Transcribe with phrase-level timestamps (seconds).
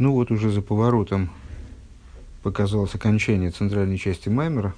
[0.00, 1.28] Ну вот уже за поворотом
[2.42, 4.74] показалось окончание центральной части Маймера.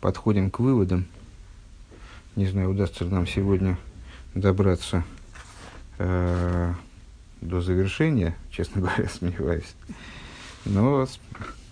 [0.00, 1.06] Подходим к выводам.
[2.36, 3.76] Не знаю, удастся ли нам сегодня
[4.36, 5.02] добраться
[5.98, 6.72] э,
[7.40, 9.74] до завершения, честно говоря, сомневаюсь.
[10.64, 11.08] Но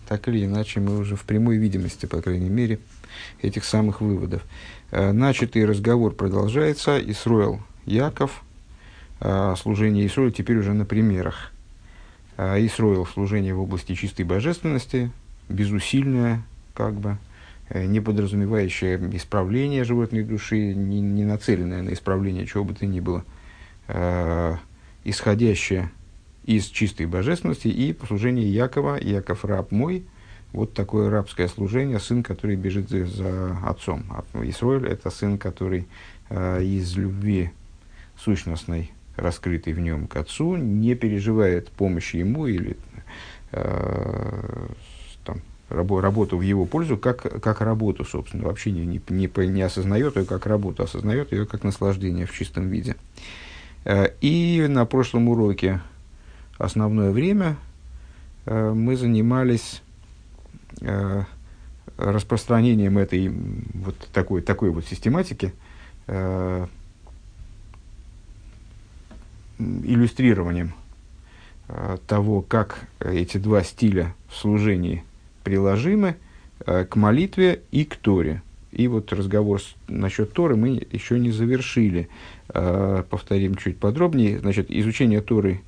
[0.08, 2.80] так или иначе мы уже в прямой видимости, по крайней мере,
[3.42, 4.42] этих самых выводов.
[4.90, 6.98] Э, начатый разговор продолжается.
[6.98, 8.42] Исроил Яков,
[9.20, 11.52] э, служение Исроил теперь уже на примерах.
[12.38, 15.10] А, и строил служение в области чистой божественности,
[15.48, 17.18] безусильное, как бы,
[17.68, 23.00] э, не подразумевающее исправление животной души, не, не нацеленное на исправление чего бы то ни
[23.00, 23.24] было,
[23.88, 24.54] э,
[25.02, 25.90] исходящее
[26.44, 30.06] из чистой божественности и служение Якова, Яков раб мой,
[30.52, 34.04] вот такое рабское служение, сын, который бежит за, за отцом.
[34.44, 35.88] Исроиль– это сын, который
[36.30, 37.50] э, из любви
[38.16, 42.76] сущностной раскрытый в нем к отцу, не переживает помощи ему или
[43.52, 44.66] э,
[45.24, 49.62] там, рабо, работу в его пользу как, как работу, собственно, вообще не, не, не, не
[49.62, 52.96] осознает ее как работу, осознает ее как наслаждение в чистом виде.
[53.84, 55.80] Э, и на прошлом уроке
[56.58, 57.56] основное время
[58.46, 59.82] э, мы занимались
[60.80, 61.24] э,
[61.96, 65.52] распространением этой вот такой, такой вот систематики,
[69.58, 70.74] иллюстрированием
[71.68, 75.04] э, того, как эти два стиля в служении
[75.44, 76.16] приложимы
[76.66, 78.42] э, к молитве и к Торе.
[78.70, 82.08] И вот разговор насчет Торы мы еще не завершили.
[82.48, 84.38] Э, повторим чуть подробнее.
[84.38, 85.62] Значит, изучение Торы,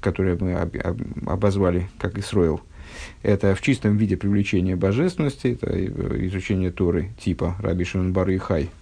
[0.00, 2.60] которое мы об, об, обозвали как Исроил,
[3.24, 5.84] это в чистом виде привлечения божественности, это
[6.28, 8.70] изучение Торы типа Раби Шимон Бар и Хай–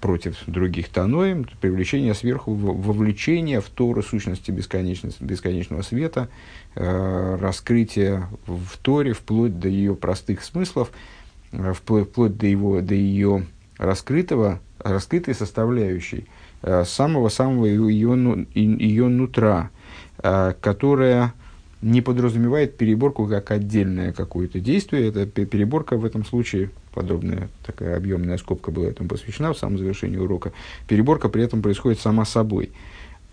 [0.00, 6.28] против других таноем, привлечение сверху, вовлечение в Тору сущности бесконечного света,
[6.74, 10.90] э, раскрытие в Торе вплоть до ее простых смыслов,
[11.52, 13.46] э, вплоть, вплоть до, его, до ее
[13.78, 16.26] раскрытого, раскрытой составляющей,
[16.62, 19.70] самого-самого ее, ее нутра,
[20.16, 21.34] которая
[21.82, 25.08] не подразумевает переборку как отдельное какое-то действие.
[25.08, 30.16] Это переборка в этом случае, подробная такая объемная скобка была этому посвящена в самом завершении
[30.16, 30.52] урока.
[30.86, 32.70] Переборка при этом происходит сама собой.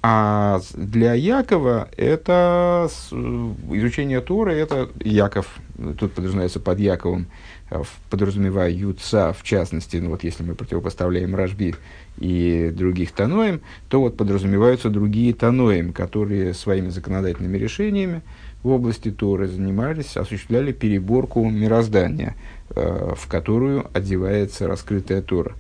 [0.02, 5.60] А для Якова это изучение Торы, это Яков,
[6.00, 7.26] тут подразумевается под Яковом,
[7.70, 11.76] э, подразумевая Юца, в частности, ну вот если мы противопоставляем Рашби
[12.18, 13.60] и других Таноем,
[13.90, 18.22] то вот подразумеваются другие Таноем, которые своими законодательными решениями
[18.64, 22.38] в области Торы занимались, осуществляли переборку мироздания,
[22.70, 25.56] э, в которую одевается раскрытая Тора.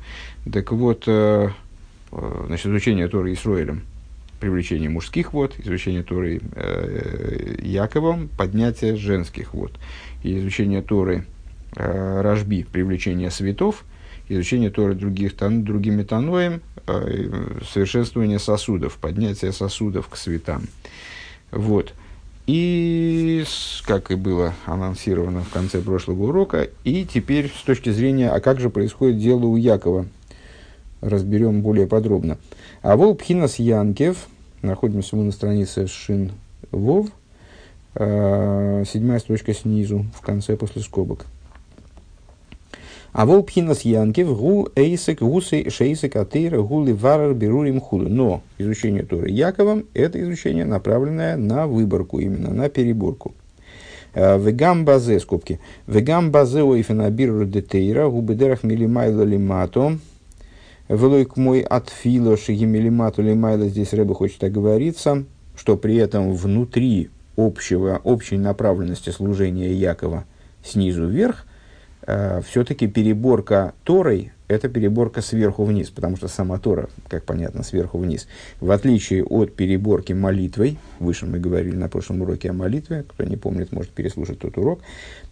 [0.50, 1.50] Так вот, э,
[2.48, 3.82] значит, изучение Торы Исроилем,
[4.40, 9.72] привлечение мужских вод, изучение Торы э, Яковом, поднятие женских вод,
[10.24, 11.26] и изучение Торы
[11.76, 13.86] э, Рожби, привлечение светов,
[14.28, 20.68] изучение Торы других, тан, другими таноем, э, совершенствование сосудов, поднятие сосудов к светам.
[21.52, 21.94] Вот.
[22.48, 23.44] И,
[23.86, 28.60] как и было анонсировано в конце прошлого урока, и теперь с точки зрения, а как
[28.60, 30.08] же происходит дело у Якова,
[31.02, 32.38] разберем более подробно.
[32.82, 34.28] А вол Пхинас Янкев,
[34.62, 36.32] находимся мы на странице Шин
[36.72, 37.08] Вов,
[37.96, 41.26] э, седьмая строчка снизу, в конце после скобок–
[43.12, 48.08] а вол пхинас янкев гу эйсек гусы шейсек атеира гули варар берурим худу.
[48.08, 53.34] Но изучение Торы Яковом– это изучение, направленное на выборку, именно на переборку.
[54.14, 55.60] Э, вегам базе, скобки.
[55.88, 59.98] Вегам базе ойфена биру детейра губедерах милимайло лимато.
[60.90, 63.68] Велойк мой отфило шиги милимату лимайло.
[63.68, 65.24] Здесь Рэба хочет так говориться,
[65.56, 70.26] что при этом внутри общего, общей направленности служения Якова
[70.64, 71.46] снизу вверх
[72.08, 78.00] э, все-таки переборка Торой– это переборка сверху вниз, потому что сама Тора, как понятно, сверху
[78.00, 78.28] вниз.
[78.60, 83.38] В отличие от переборки молитвой, выше мы говорили на прошлом уроке о молитве, кто не
[83.38, 84.81] помнит, может переслушать тот урок,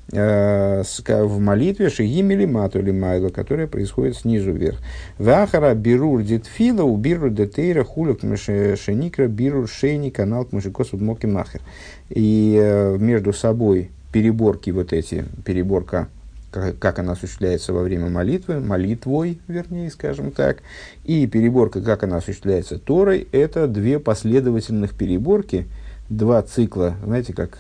[0.10, 4.80] в молитве шигимели матули майло, которая происходит снизу вверх.
[5.18, 11.62] Вахара бирур дитфила, у биру детейра хулек шеникра бирур шейни канал к мышикосу моки махер.
[12.10, 16.08] И э, между собой переборки вот эти, переборка
[16.52, 20.60] как, она осуществляется во время молитвы, молитвой, вернее, скажем так,
[21.04, 25.68] и переборка, как она осуществляется Торой, это две последовательных переборки,
[26.10, 27.60] два цикла, знаете, как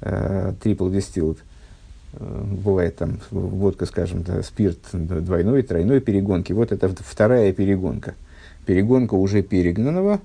[0.00, 1.38] э, э, distilled,
[2.14, 6.52] э, бывает там водка, скажем, да, спирт двойной, тройной перегонки.
[6.52, 8.14] Вот это вторая перегонка.
[8.66, 10.20] Перегонка уже перегнанного,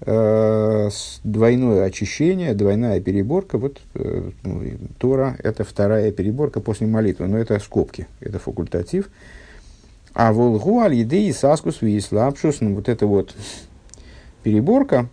[0.00, 0.90] э,
[1.24, 3.58] двойное очищение, двойная переборка.
[3.58, 4.62] Вот э, ну,
[4.98, 9.10] Тора– это вторая переборка после молитвы, но это скобки, это факультатив.
[10.14, 13.34] А волгу аль и саскус вислапшус, ну вот эта вот
[14.42, 15.08] переборка,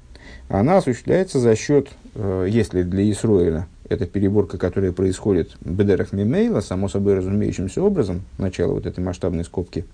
[0.50, 6.88] она осуществляется за счет, э, если для Исроиля это переборка, которая происходит бедерах мимейла, само
[6.88, 9.86] собой разумеющимся образом, начало вот этой масштабной скобки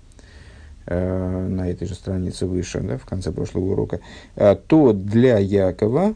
[0.86, 4.00] э, на этой же странице выше, да, в конце прошлого урока,
[4.36, 6.14] э, то для Якова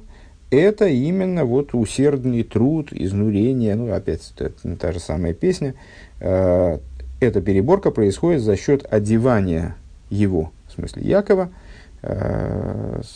[0.50, 5.74] это именно вот усердный труд, изнурение, ну, опять это, та же самая песня,
[6.20, 6.78] э,
[7.20, 9.76] эта переборка происходит за счет одевания
[10.08, 11.65] его, в смысле Якова, э,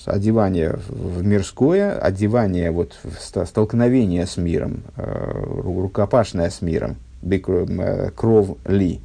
[0.07, 2.99] одевание в мирское, одевание, вот,
[3.47, 9.01] столкновение с миром, э, рукопашное с миром, э, кров ли.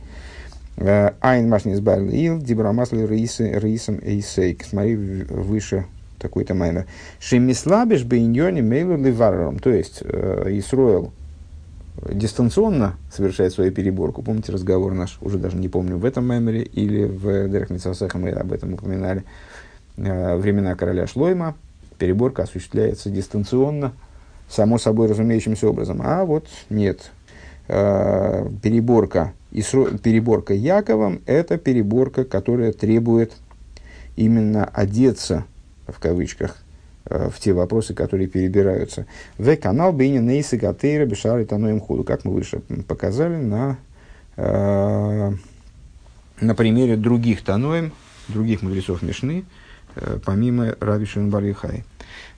[0.77, 4.65] Э, Айн машнис ил, дибрамасли рейсом эйсейк.
[4.65, 5.85] Смотри выше
[6.19, 6.85] такой-то маймер.
[7.19, 9.59] Шемислабиш бейньони мейлу ливаром.
[9.59, 11.11] То есть, э, Исруэл
[12.11, 14.21] дистанционно совершает свою переборку.
[14.21, 18.51] Помните разговор наш, уже даже не помню, в этом меморе или в Дерек мы об
[18.51, 19.21] этом упоминали.
[19.21, 19.23] Э,
[19.97, 21.55] времена короля Шлойма
[21.97, 23.93] переборка осуществляется дистанционно,
[24.49, 26.01] само собой разумеющимся образом.
[26.03, 27.11] А вот нет.
[27.67, 33.33] Э, переборка, переборка Яковом– это переборка, которая требует
[34.15, 35.45] именно одеться,
[35.87, 36.57] в кавычках,
[37.07, 39.05] Э, в те вопросы, которые перебираются.
[39.37, 43.77] В канал Бейни Нейсы Гатейра Бешары Таноем Худу, как мы выше показали на,
[44.37, 45.31] э,
[46.41, 47.91] на примере других Таноем,
[48.27, 49.43] других мудрецов Мишны, э,
[50.25, 51.83] помимо Раби Шенбарихай.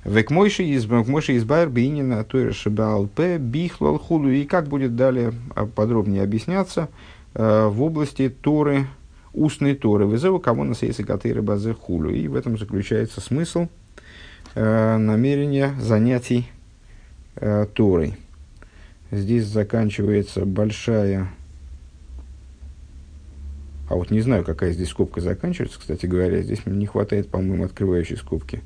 [0.06, 4.30] Век Мойши из Мойши избавер Бейнина Тойра Шибалпе Бихлал Худу.
[4.32, 6.90] И как будет далее а, подробнее объясняться
[7.34, 8.88] э, в области Торы,
[9.34, 10.06] устной Торы.
[10.06, 12.12] Вызову кого на сейсы Гатейра Базе Хулю.
[12.12, 13.68] И в этом заключается смысл–
[14.58, 16.48] э, намерение занятий
[17.36, 18.16] э, Торой.
[19.12, 21.30] Здесь заканчивается большая...
[23.90, 26.42] А вот не знаю, какая здесь скобка заканчивается, кстати говоря.
[26.42, 28.62] Здесь мне не хватает, по-моему, открывающей скобки.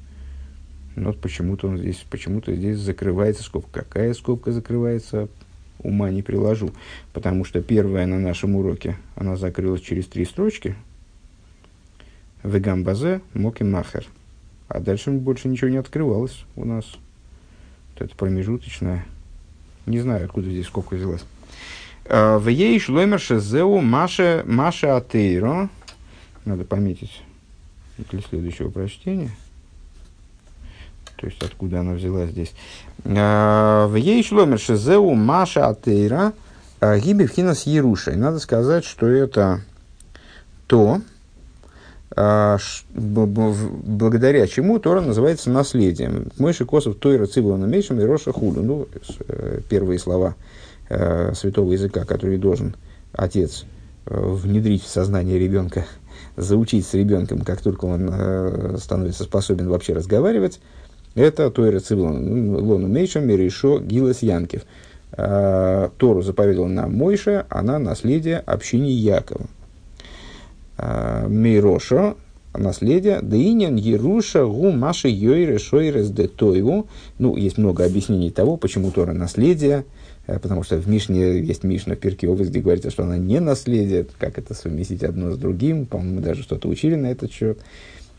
[0.95, 3.81] Но вот почему-то он здесь, почему-то здесь закрывается скобка.
[3.81, 5.29] Какая скобка закрывается,
[5.79, 6.71] ума не приложу.
[7.13, 10.75] Потому что первая на нашем уроке, она закрылась через три строчки.
[12.43, 14.05] Вегамбазе моки махер.
[14.67, 16.85] А дальше больше ничего не открывалось у нас.
[17.93, 19.05] Вот это промежуточное.
[19.85, 21.23] Не знаю, откуда здесь сколько взялось.
[22.05, 25.69] А, в ей шломер шезеу Маша, Маша Атейро.
[26.45, 27.21] Надо пометить
[27.97, 29.31] для следующего прочтения.
[31.17, 32.53] То есть, откуда она взялась здесь.
[33.05, 36.33] А, в ей шломер шезеу Маша Атейра.
[36.79, 38.15] А, Гибевхинас Ерушей.
[38.15, 39.61] Надо сказать, что это
[40.67, 41.01] то,
[43.83, 46.29] благодаря чему Тора называется наследием.
[46.37, 48.61] Мойши Косов Тойра Цибла Мейшем и Роша Худу.
[48.61, 48.87] Ну,
[49.27, 50.35] э, первые слова
[50.91, 52.75] э, святого языка, которые должен
[53.13, 53.65] отец
[54.05, 55.85] э, внедрить в сознание ребенка,
[56.37, 60.59] заучить с ребенком, как только он становится способен вообще разговаривать,
[61.15, 64.61] это Тойра Цибла Лону Мейшем и Решо Гилас Янкев.
[65.11, 69.47] Тору заповедал нам Мойша, она наследие общины Якова.
[70.77, 72.15] Мейрошо,
[72.53, 76.87] наследие, Деинин Еруша Гу Маши Йойре Шойрес де Тойву.
[77.17, 79.83] Ну, есть много объяснений того, почему Тора наследие, э,
[80.39, 84.53] потому что в Мишне есть Мишна Перкиовис, где говорится, что она не наследие, как это
[84.53, 87.59] совместить одно с другим, по-моему, мы даже что-то учили на этот счет,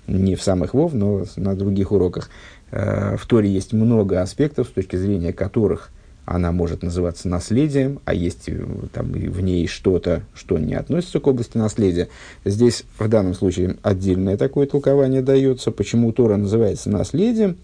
[0.07, 2.31] не в самых Вов, но на других уроках.
[2.71, 5.90] Э, в Торе есть много аспектов, с точки зрения которых–
[6.24, 11.26] она может называться наследием, а есть э, там, в ней что-то, что не относится к
[11.26, 12.08] области наследия.
[12.44, 15.72] Здесь в данном случае отдельное такое толкование дается.
[15.72, 17.56] Почему Тора называется наследием?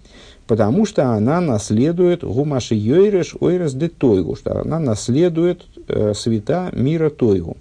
[0.48, 7.10] Потому что она наследует гумаши йойреш ойрес де тойгу, что она наследует э, света мира
[7.10, 7.56] тойгу.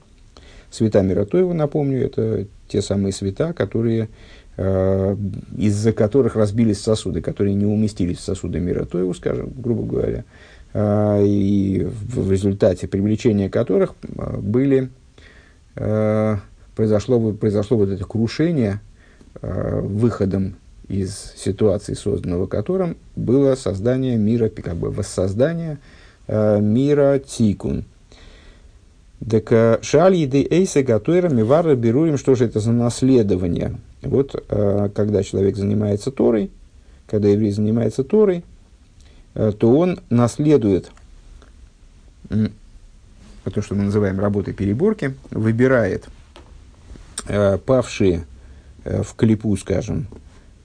[0.71, 4.09] Света мира тойгу, напомню, это те самые света, которые
[4.57, 5.15] э,
[5.57, 10.25] из-за которых разбились сосуды, которые не уместились в сосуды мира тойгу, скажем, грубо говоря,
[10.79, 14.89] и в результате привлечения которых а, были,
[15.75, 16.39] а,
[16.75, 18.81] произошло, произошло вот это крушение
[19.39, 20.55] выходом
[20.87, 25.77] из ситуации, созданного которым, было создание мира, как бы воссоздание
[26.27, 27.85] мира Тикун.
[29.29, 33.75] Так шаль еды эйса гатуэра мивара беруем, что же это за наследование.
[34.01, 36.49] Вот когда человек занимается Торой,
[37.05, 38.43] когда еврей занимается Торой,
[39.37, 40.91] то он наследует
[42.29, 46.07] то, что мы называем работой переборки, выбирает
[47.27, 48.25] э, павшие
[48.83, 50.07] э, в клипу, скажем,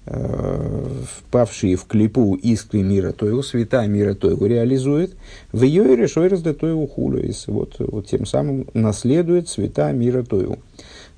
[0.04, 5.14] впавшие в клипу искры мира Тойгу, света мира Тойгу реализует,
[5.52, 7.46] в ее решой разда Тойгу хулюис.
[7.46, 10.58] Вот, вот тем самым наследует света мира Тойгу.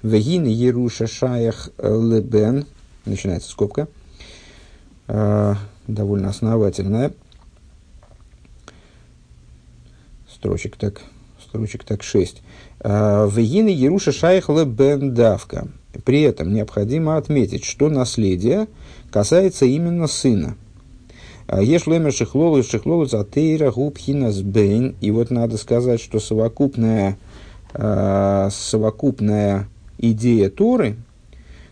[0.03, 2.67] Вегин Еруша Шаях Лебен,
[3.07, 3.89] начинается скобка,
[5.07, 7.15] довольно основательная,
[10.45, 11.01] строчек так,
[11.43, 12.43] строчек так шесть.
[12.85, 15.69] Вегин Еруша Шаях Лебен Давка.
[16.05, 18.67] При этом необходимо отметить, что наследие
[19.11, 20.57] касается именно сына.
[21.47, 24.97] А Ешь лемер шихлолу шихлолу затейра губхинас бейн.
[25.01, 27.17] И вот надо сказать, что совокупная,
[27.73, 30.97] э, совокупная идея Торы,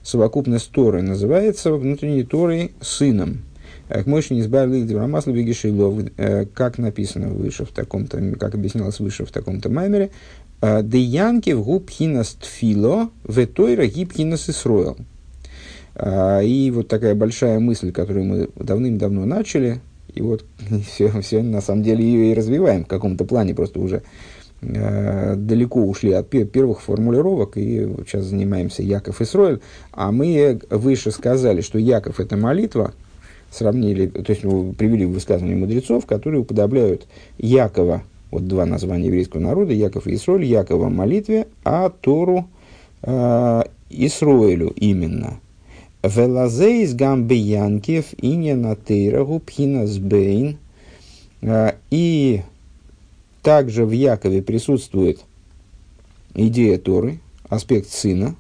[0.03, 3.43] совокупность Торы называется внутренней Торой сыном.
[3.89, 6.11] К мощи не избавили Диврамасла Бегишилов,
[6.55, 10.11] как написано выше в таком-то, как объяснялось выше в таком-то маймере,
[10.61, 14.97] Деянки в губхинас тфило, в тойра гибхинас исроил.
[16.01, 19.81] И вот такая большая мысль, которую мы давным-давно начали,
[20.15, 20.45] и вот
[20.87, 24.03] все, все на самом деле ее и развиваем в каком-то плане, просто уже
[24.61, 29.61] э, далеко ушли от первых формулировок, и сейчас занимаемся Яков и Сроэль,
[29.93, 32.95] а мы выше сказали, что Яков– это молитва,
[33.53, 37.07] сравнили, то есть ну, привели высказывания мудрецов, которые уподобляют
[37.39, 42.49] Якова вот два названия еврейского народа, Яков и Исроиль, Якова молитве, а Тору
[43.03, 45.39] э, Исроилю именно.
[46.03, 49.43] Велазейс гамбе Янкев иня натейрагу
[50.01, 50.57] бейн.
[51.43, 52.41] Э, и
[53.43, 55.21] также в Якове присутствует
[56.35, 58.35] идея Торы, аспект сына.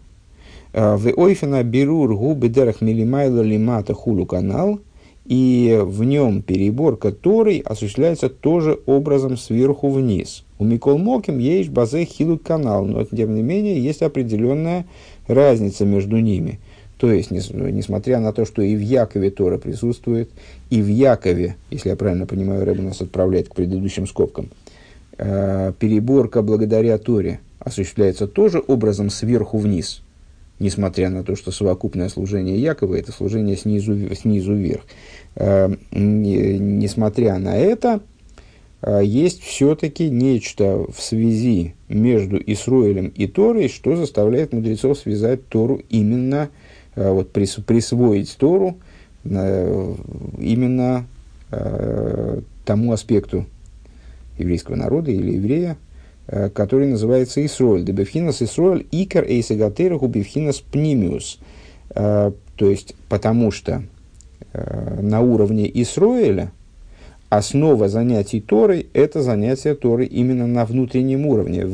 [0.72, 4.80] Э, в ойфена бирур губы милимайла лимата хулу канал–
[5.32, 10.44] и в нем перебор который осуществляется тоже образом сверху вниз.
[10.58, 14.84] У Микол Моким есть базе хилу канал, но тем не менее есть определенная
[15.26, 16.60] разница между ними.
[16.98, 20.28] То есть, несмотря на то, что и в Якове Тора присутствует,
[20.68, 24.50] и в Якове, если я правильно понимаю, Рэб нас отправляет к предыдущим скобкам,
[25.16, 30.02] э, переборка благодаря Торе осуществляется тоже образом сверху вниз–
[30.62, 34.82] несмотря на то, что совокупное служение Якова– это служение снизу, снизу вверх.
[35.34, 38.00] Э, несмотря на это,
[38.80, 45.82] э, есть все-таки нечто в связи между Исруэлем и Торой, что заставляет мудрецов связать Тору
[45.90, 46.48] именно,
[46.94, 48.76] э, вот, присвоить Тору
[49.24, 51.06] именно
[52.64, 53.46] тому аспекту
[54.36, 55.91] еврейского народа или еврея, Э,
[56.26, 57.84] который называется Исроль.
[57.84, 61.38] Дебевхинас Исроль икар эйсагатераху бевхинас пнимиус.
[61.94, 63.82] Э, то есть, потому что
[64.52, 66.52] э, на уровне Исроэля
[67.28, 71.66] основа занятий Торой– это занятие Торы именно на внутреннем уровне.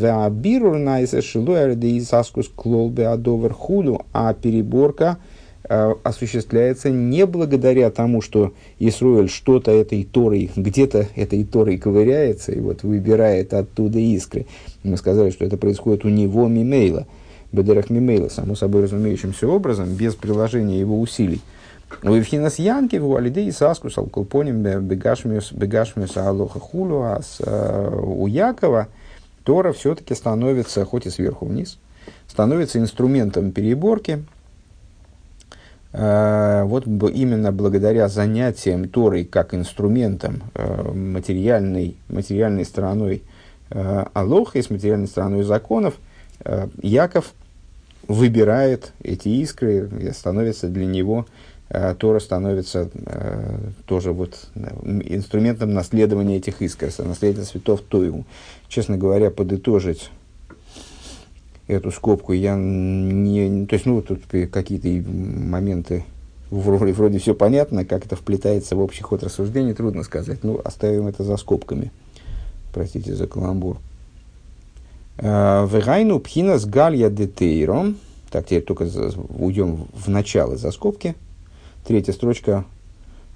[4.13, 5.38] А переборка– Э,
[5.69, 12.83] осуществляется не благодаря тому, что Исруэль что-то этой Торой, где-то этой Торой ковыряется и вот
[12.83, 14.47] выбирает оттуда искры.
[14.83, 17.07] Мы сказали, что это происходит у него мимейла,
[17.53, 21.41] бедерах мимейла, само собой разумеющимся образом, без приложения его усилий.
[22.03, 28.27] У Евхинас Янки, в Алиде и Саскус, Алкулпоним, Бегашмиус, Бегашмиус, Алоха Хулу, а э, у
[28.27, 28.89] Якова
[29.43, 31.79] Тора все-таки становится, хоть и сверху вниз,
[32.27, 34.38] становится инструментом переборки, Э,
[35.99, 43.23] вот именно благодаря занятиям Торой как инструментом э, материальной, материальной стороной
[43.71, 45.95] э, Алоха и с материальной стороной законов,
[46.81, 47.33] Яков
[48.07, 51.27] выбирает эти искры, и становится для него,
[51.99, 52.89] Тора становится
[53.87, 54.49] тоже вот
[54.85, 58.25] инструментом наследования этих искр, наследия цветов Тойгу.
[58.69, 60.11] Честно говоря, подытожить
[61.69, 63.67] эту скобку я не...
[63.67, 66.05] То есть, ну, тут какие-то моменты
[66.51, 70.43] вроде, вроде все понятно, как это вплетается в общий ход рассуждений, трудно сказать.
[70.43, 71.93] Ну, оставим это за скобками.
[72.73, 73.79] Простите за каламбур.
[75.19, 77.97] А, Вегайну пхина с галья детейром.
[78.31, 78.89] Так, теперь только
[79.39, 81.15] уйдем в начало за скобки.
[81.87, 82.65] Третья строчка,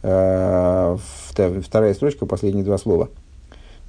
[0.03, 0.99] а,
[1.31, 3.09] вторая строчка, последние два слова.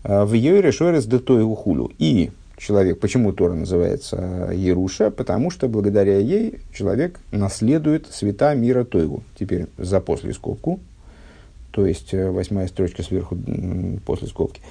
[0.03, 1.91] А, в ее решорес детой ухулю.
[1.97, 5.11] И человек, почему Тора называется Еруша?
[5.11, 9.23] Потому что благодаря ей человек наследует света мира Тойгу.
[9.37, 10.79] Теперь за после скобку,
[11.71, 13.37] то есть э, восьмая строчка сверху
[14.05, 14.61] после скобки.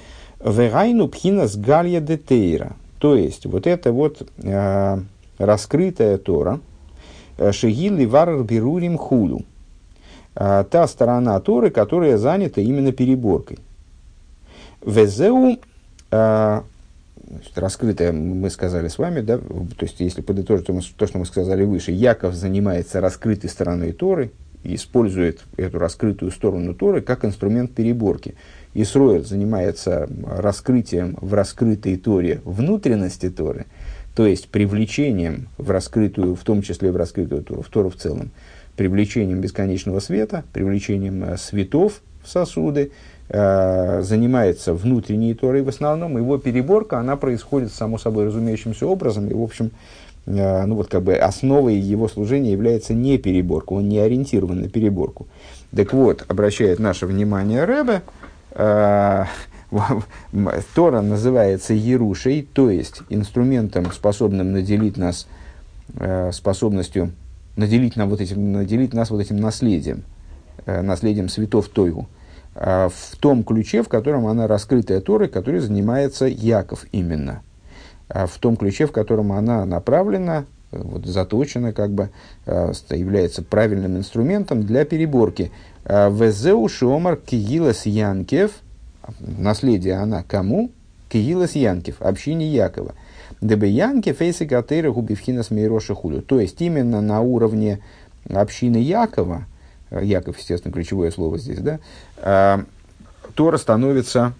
[0.43, 2.75] Вегайну пхина с галья де тейра.
[2.99, 4.99] То есть вот это вот э,
[5.37, 6.59] раскрытая Тора,
[7.37, 9.41] э, шегил и варр берурим хулю.
[10.35, 13.59] Э, та сторона Торы, которая занята именно переборкой.
[14.85, 15.59] Везеу
[17.27, 21.25] значит, раскрытое, мы сказали с вами, да, то есть если подытожить то, то, что мы
[21.25, 24.31] сказали выше, Яков занимается раскрытой стороной Торы,
[24.63, 28.35] использует эту раскрытую сторону Торы как инструмент переборки.
[28.73, 33.65] Исроэль занимается раскрытием в раскрытой Торе внутренности Торы,
[34.15, 38.31] то есть привлечением в раскрытую, в том числе в раскрытую Тору, в Тору в целом,
[38.75, 42.91] привлечением бесконечного света, привлечением э, светов в сосуды,
[43.33, 49.41] занимается внутренней Торой в основном, его переборка, она происходит само собой разумеющимся образом, и, в
[49.41, 49.71] общем,
[50.27, 54.69] э, ну вот как бы основой его служения является не переборка, он не ориентирован на
[54.69, 55.25] переборку.
[55.75, 58.03] Так вот, обращает наше внимание Рэбе,
[58.51, 59.25] э,
[60.75, 65.27] Тора называется Ерушей, то есть инструментом, способным наделить нас
[65.95, 67.11] э, способностью,
[67.55, 70.03] наделить, нам вот этим, наделить нас вот этим наследием,
[70.67, 72.22] э, наследием святов Тойгу, э,
[72.55, 77.41] в том ключе, в котором она раскрытая Торой, которой занимается Яков именно,
[78.09, 82.09] э, в том ключе, в котором она направлена, э, вот, заточена, как бы,
[82.45, 85.51] э, является правильным инструментом для переборки.
[85.85, 88.51] Э, Везеу шомар кигилас янкев–
[89.19, 90.71] наследие она кому?
[91.09, 92.95] Киилас Янкев, общине Якова.
[93.39, 96.21] Дебе Янкев, Эйси Гатейра, Губивхинас Мейроша Худу.
[96.21, 97.79] То есть, именно на уровне
[98.29, 99.45] общины Якова,
[99.91, 101.79] э, Яков, естественно, ключевое слово здесь, да,
[102.12, 104.33] э, Тора становится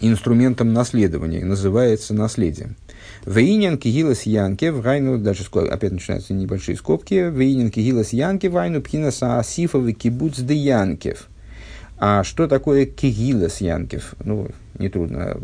[0.00, 2.76] инструментом наследования, называется наследием.
[3.26, 8.80] Вейнин кигилас янке в гайну, даже опять начинаются небольшие скобки, вейнин кигилас янке в гайну
[8.80, 11.28] пхинаса асифовый кибуц де янкев.
[12.02, 14.14] А что такое кигилас Янкев?
[14.24, 15.36] Ну, нетрудно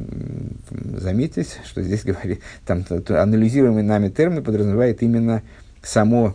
[0.71, 5.43] заметить, что здесь говорит, там анализируемый нами термин подразумевает именно
[5.83, 6.35] само,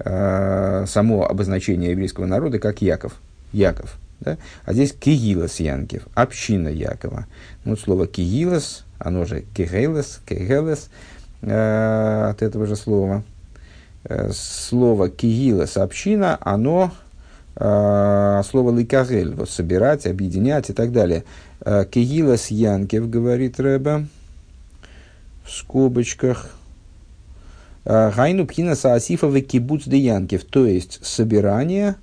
[0.00, 3.20] э, само обозначение еврейского народа как Яков.
[3.52, 3.96] Яков.
[4.20, 4.38] Да?
[4.64, 7.26] А здесь кигилас Янкев, община Якова.
[7.64, 10.90] Ну, слово кигилас, оно же кегелес, кегелес,
[11.42, 13.22] э, от этого же слова.
[14.04, 16.92] Э, слово кигилас, община, оно
[17.60, 21.24] а, слово ликагель, вот собирать, объединять и так далее.
[21.60, 24.06] А, Кигилас Янкев, говорит Рэба,
[25.44, 26.50] в скобочках.
[27.84, 31.96] А, Гайну пхина саасифовый кибуц де Янкев, то есть собирание,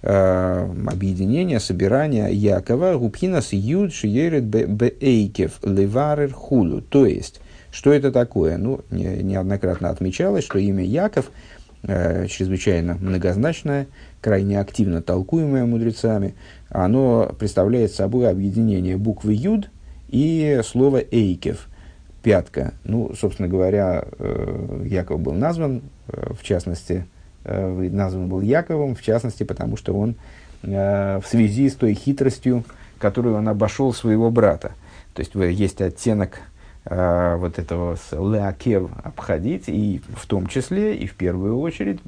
[0.00, 6.80] объединение, собирание Якова, губхинас юд шиерет бейкев леварер хулу.
[6.82, 8.56] То есть, что это такое?
[8.58, 11.30] Ну, не, неоднократно отмечалось, что имя Яков
[11.82, 13.88] э, чрезвычайно многозначное,
[14.20, 16.34] крайне активно толкуемое мудрецами,
[16.68, 19.70] оно представляет собой объединение буквы «юд»
[20.08, 21.68] и слова «эйкев»,
[22.22, 22.74] пятка.
[22.84, 27.17] Ну, собственно говоря, э, Яков был назван, э, в частности, э,
[27.48, 30.16] назван был Яковом, в частности, потому что он
[30.62, 32.64] в связи с той хитростью,
[32.98, 34.72] которую он обошел своего брата.
[35.14, 36.40] То есть есть оттенок
[36.84, 42.00] э, вот этого с леакев обходить, и в том числе, и в первую очередь,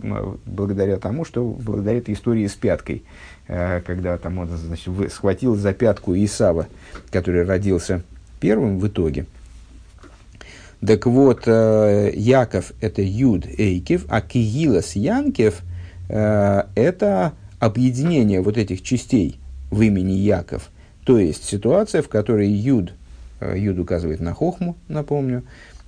[0.46, 3.04] благодаря тому, что благодаря этой истории с пяткой,
[3.48, 6.66] э, когда там он значит, схватил за пятку Исава,
[7.10, 8.02] который родился
[8.40, 9.26] первым в итоге.
[10.86, 15.60] Так вот, э, Яков– это Юд Эйкев, а Киилас Янкев
[16.08, 19.38] э,– это объединение вот этих частей
[19.70, 20.70] в имени Яков.
[21.04, 22.92] То есть ситуация, в которой Юд
[23.40, 25.42] Э, Юд указывает на хохму, напомню,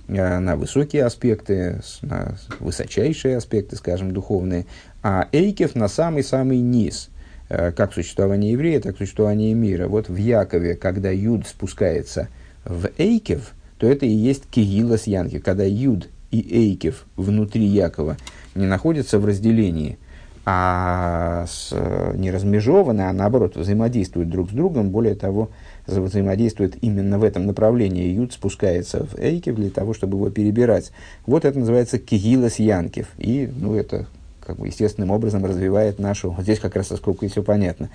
[0.07, 4.65] на высокие аспекты, на высочайшие аспекты, скажем, духовные,
[5.01, 7.09] а Эйкев на самый-самый низ,
[7.47, 9.87] как существование еврея, так существование мира.
[9.87, 12.27] Вот в Якове, когда Юд спускается
[12.65, 18.15] в Эйкев, то это и есть Кигилас Янки, когда Юд и Эйкев внутри Якова
[18.55, 19.97] не находятся в разделении,
[20.45, 21.75] а с,
[22.15, 25.49] не размежованы, а наоборот взаимодействуют друг с другом, более того,
[25.85, 28.07] взаимодействует именно в этом направлении.
[28.07, 30.93] Юд спускается в Эйкев для того, чтобы его перебирать.
[31.25, 33.07] Вот это называется Кигилас Янкев.
[33.17, 34.07] И, ну, это
[34.39, 36.31] как бы естественным образом развивает нашу...
[36.31, 37.89] Вот здесь как раз со скобкой все понятно.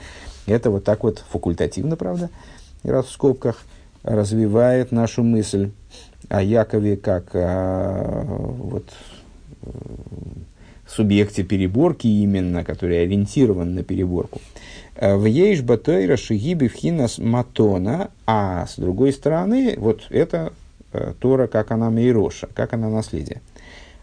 [0.44, 2.28] Это вот так вот факультативно, правда,
[2.84, 3.64] раз в скобках,
[4.02, 5.70] развивает нашу мысль
[6.28, 8.92] о Якове как о, вот,
[9.62, 9.68] э,
[10.86, 14.40] субъекте переборки именно, который ориентирован на переборку.
[14.96, 20.52] Э, в ейш батойра шигиби вхинас матона, а с другой стороны, вот это
[20.92, 23.40] э, Тора, как она мейроша, как она наследие.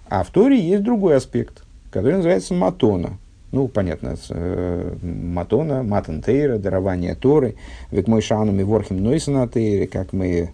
[0.08, 3.18] А в Торе есть другой аспект, который называется матона.
[3.56, 7.56] Ну, понятно, э, матона, матентейра, дарование Торы,
[7.90, 10.50] век мой шанами ворхим нойсана как мы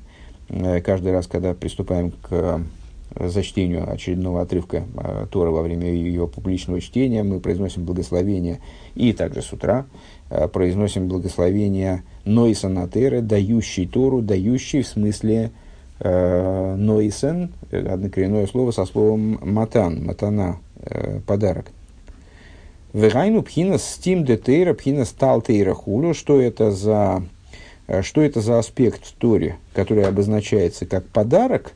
[0.49, 2.61] э, каждый раз, когда приступаем к
[3.15, 8.59] зачтению очередного отрывка э, Торы во время ее публичного чтения, мы произносим благословение
[8.93, 9.87] и также с утра,
[10.53, 15.49] произносим благословение Нойса Теры, дающий Тору, дающий в смысле
[16.01, 21.71] э, Нойсен, однокоренное слово со словом матан, матана, э, подарок.
[22.93, 26.13] Вегайну пхинас стим детейра, пхинас талтейра хулю.
[26.13, 27.23] Что это за
[27.87, 31.73] э, что это за аспект в Торе, который обозначается как подарок,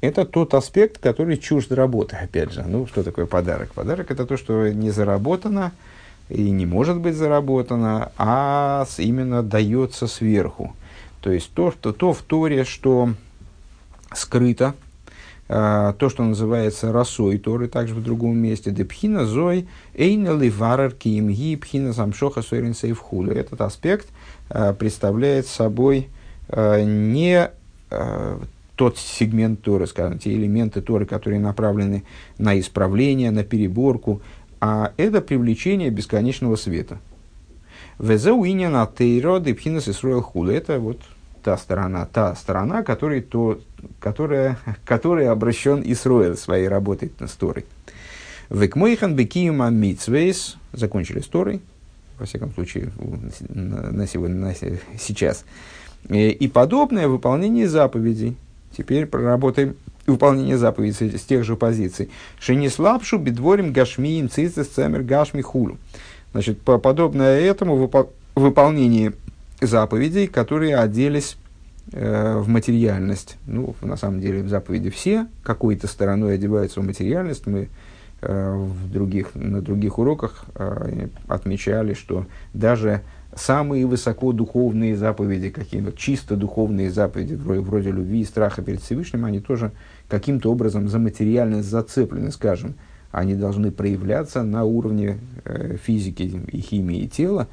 [0.00, 2.62] это тот аспект, который чужд работы, опять же.
[2.62, 3.72] Ну, что такое подарок?
[3.72, 5.72] Подарок– это то, что не заработано
[6.28, 10.74] и не может быть заработано, а именно дается сверху.
[11.20, 13.14] То есть, то, то, то в Торе, что
[14.14, 14.74] скрыто,
[15.46, 18.70] то, что называется росой Торы, также в другом месте.
[18.70, 23.34] Депхина зой эйна ливарар киимги пхина замшоха сойрин сейфхуля.
[23.34, 24.08] Этот аспект
[24.48, 26.08] а, представляет собой
[26.48, 27.50] а, не
[28.76, 32.04] тот сегмент Торы, скажем, те элементы Торы, которые направлены
[32.38, 34.20] на исправление, на переборку,
[34.60, 36.98] а это привлечение бесконечного света.
[37.98, 40.50] Везеуиня на тейро депхинас исруэл хула.
[40.50, 41.00] Это вот
[41.44, 43.60] та сторона, та сторона, который, то,
[44.00, 47.66] которая, которая обращен Исруэль своей работой с Торой.
[48.48, 51.60] Векмойхан бекиюма митсвейс, закончили с Торой,
[52.18, 52.90] во всяком случае,
[53.50, 54.54] на, на сегодня, на,
[54.98, 55.44] сейчас.
[56.08, 58.36] И, и подобное выполнение заповедей.
[58.76, 59.76] Теперь проработаем
[60.06, 62.10] выполнение заповедей с тех же позиций.
[62.40, 65.76] Шенислапшу бедворим гашмием цицис цемер гашми хулу.
[66.32, 69.12] Значит, по, подобное этому выпол- выполнение
[69.60, 71.36] заповедей, которые оделись
[71.92, 73.36] э, в материальность.
[73.46, 77.46] Ну, на самом деле, в заповеди все какой-то стороной одеваются в материальность.
[77.46, 77.68] Мы
[78.20, 83.02] э, в других, на других уроках э, отмечали, что даже
[83.36, 89.40] самые высокодуховные заповеди, какие-то чисто духовные заповеди, вроде, вроде любви и страха перед Всевышним, они
[89.40, 89.72] тоже
[90.08, 92.74] каким-то образом за материальность зацеплены, скажем.
[93.10, 97.48] Они должны проявляться на уровне э, физики и химии тела,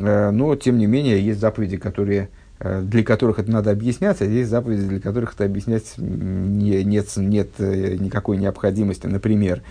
[0.00, 4.48] но, тем не менее, есть заповеди, которые, э, для которых это надо объяснять, а есть
[4.48, 9.06] заповеди, для которых это объяснять не, нет, нет э, никакой необходимости.
[9.06, 9.62] Например,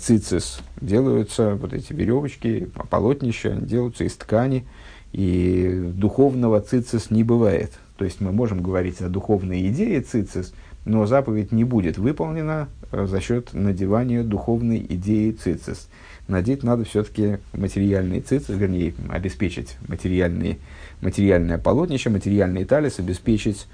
[0.00, 4.64] цицис делаются, вот эти веревочки, полотнища, делаются из ткани,
[5.12, 7.72] и духовного цицис не бывает.
[7.96, 13.20] То есть мы можем говорить о духовной идее цицис, но заповедь не будет выполнена за
[13.20, 15.88] счет надевания духовной идеи цицис
[16.28, 20.58] надеть надо все-таки материальные цицы, вернее, обеспечить материальные,
[21.00, 23.66] материальное полотнище, материальные талис, обеспечить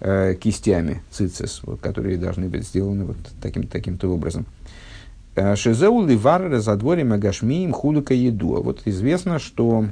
[0.00, 4.46] э, кистями цицис, вот, которые должны быть сделаны вот таким, таким-то образом.
[5.34, 8.62] Э, Шизеу ливар задворе магашмиим хулика еду.
[8.62, 9.86] Вот известно, что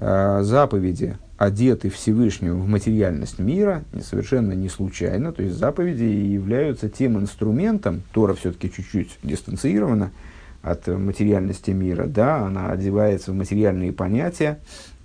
[0.00, 5.32] э, заповеди одеты Всевышнему в материальность мира, совершенно не случайно.
[5.32, 10.12] То есть заповеди являются тем инструментом, Тора все-таки чуть-чуть дистанцирована,
[10.62, 14.58] от материальности мира, да, она одевается в материальные понятия,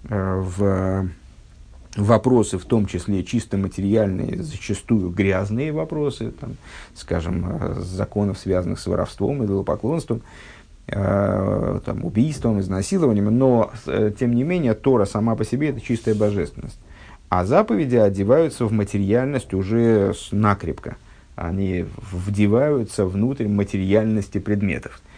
[0.09, 1.09] э, в
[1.95, 6.57] вопросы, в том числе чисто материальные, зачастую грязные вопросы, там,
[6.93, 10.21] скажем, э, законов, связанных с воровством, идолопоклонством,
[10.87, 13.71] э, там, убийством, изнасилованием, но,
[14.19, 16.79] тем не менее, Тора сама по себе– это чистая божественность.
[17.29, 20.95] А заповеди одеваются в материальность уже накрепко.
[21.35, 25.17] Они вдеваются внутрь материальности предметов э,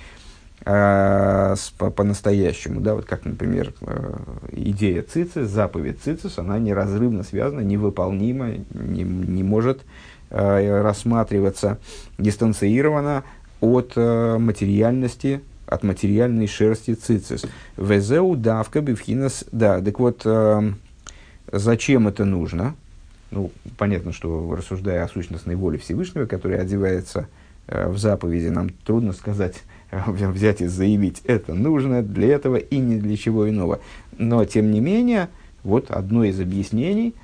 [0.66, 4.18] по-настоящему, да, вот как, например, э,
[4.52, 9.82] идея цицис, заповедь цицис, она неразрывно связана, невыполнима, не, не может
[10.30, 11.78] э, рассматриваться
[12.18, 13.24] дистанцированно
[13.62, 17.46] от э, материальности, от материальной шерсти цицис.
[17.78, 20.28] Везеу давка бифхинас, да, так вот,
[21.52, 22.76] зачем это нужно?
[23.32, 27.28] Ну, понятно, что рассуждая о сущностной воле Всевышнего, которая одевается
[27.68, 29.62] в заповеди, нам трудно сказать,
[30.08, 33.80] взять и заявить, это нужно для этого и не для чего иного.
[34.18, 35.30] Но, тем не менее,
[35.64, 37.16] вот одно из объяснений,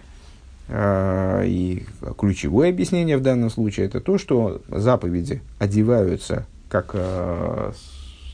[0.67, 1.85] э, и
[2.17, 7.71] ключевое объяснение в данном случае, это то, что заповеди одеваются как э,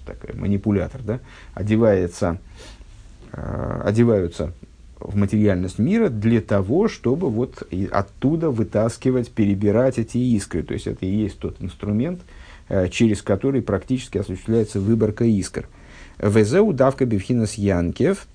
[0.06, 1.20] такой манипулятор, да,
[1.54, 2.38] одевается,
[3.34, 4.54] э, одеваются
[5.00, 10.62] в материальность мира для того, чтобы вот оттуда вытаскивать, перебирать эти искры.
[10.62, 12.41] То есть это и есть тот инструмент, Э,
[12.90, 15.68] через который практически осуществляется выборка искр.
[16.20, 18.28] Везеу давка бифхинас янкев.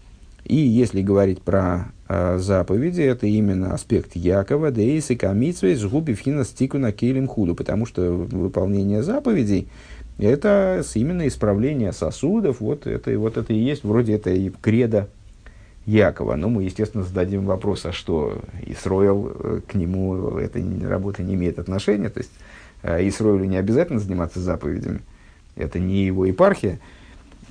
[0.45, 6.51] И если говорить про э, заповеди, это именно аспект Якова, Дейс и Камитсвей, Жгуби Фхинас
[6.51, 9.67] Тику на Кейлем Худу, потому что выполнение заповедей–
[10.19, 15.09] это именно исправление сосудов, вот это, вот это и есть, вроде это и кредо
[15.85, 16.37] Якова.
[16.37, 21.59] Но мы, естественно, зададим вопрос, а что Исроил э, к нему эта работа не имеет
[21.59, 22.56] отношения, то есть Э,
[23.01, 25.01] Исроилю не обязательно заниматься заповедями.
[25.57, 26.79] Это не его епархия.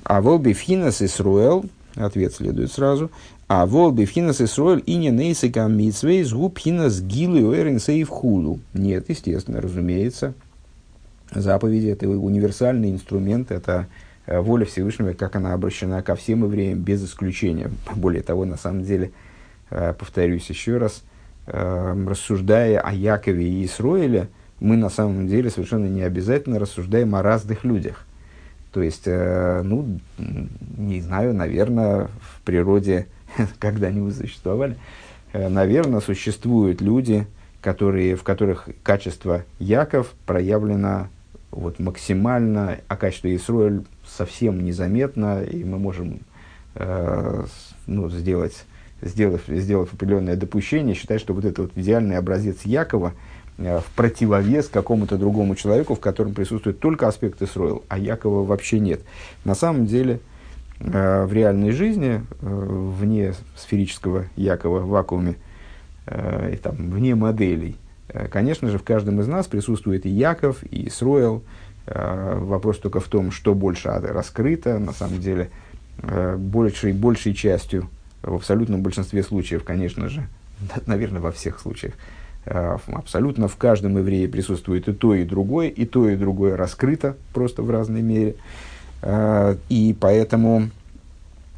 [0.04, 1.64] А волби финас Исруэл,
[1.96, 3.10] ответ следует сразу,
[3.48, 8.60] а волби финас Исруэль и не нейсика митсвей згуб финас гилы сейв хулу.
[8.72, 10.34] Нет, естественно, разумеется.
[11.32, 13.88] Заповеди– это универсальный инструмент, это
[14.28, 17.70] воля Всевышнего, как она обращена ко всем евреям, без исключения.
[17.94, 19.10] Более того, на самом деле,
[19.68, 21.02] повторюсь еще раз,
[21.46, 24.28] рассуждая о Якове и Исроиле,
[24.60, 28.04] мы на самом деле совершенно не обязательно рассуждаем о разных людях.
[28.72, 29.98] То есть, ну,
[30.76, 33.06] не знаю, наверное, в природе
[33.58, 34.76] когда-нибудь существовали,
[35.32, 37.26] наверное, существуют люди,
[37.60, 41.08] которые, в которых качество Яков проявлено
[41.50, 46.20] вот, максимально, а качество Исроэль совсем незаметно, и мы можем
[46.74, 47.44] э,
[47.86, 48.64] ну, сделать,
[49.00, 53.12] сделав, сделав определенное допущение, считать, что вот это вот идеальный образец Якова э,
[53.58, 59.00] в противовес какому-то другому человеку, в котором присутствует только аспект Исроил, а Якова вообще нет.
[59.44, 60.20] На самом деле,
[60.80, 65.36] э, в реальной жизни, э, вне сферического Якова в вакууме,
[66.06, 67.76] э, и там, вне моделей,
[68.08, 71.42] э, конечно же, в каждом из нас присутствует и Яков, и Исроил,
[71.86, 75.50] Э, вопрос только в том, что больше раскрыто, на самом деле,
[75.98, 77.88] э, большей, большей частью,
[78.22, 80.26] в абсолютном большинстве случаев, конечно же,
[80.86, 81.96] наверное, во всех случаях, э,
[82.46, 87.62] абсолютно в каждом еврее присутствует и то, и другое, и то, и другое раскрыто просто
[87.62, 88.36] в разной мере.
[89.68, 90.70] И поэтому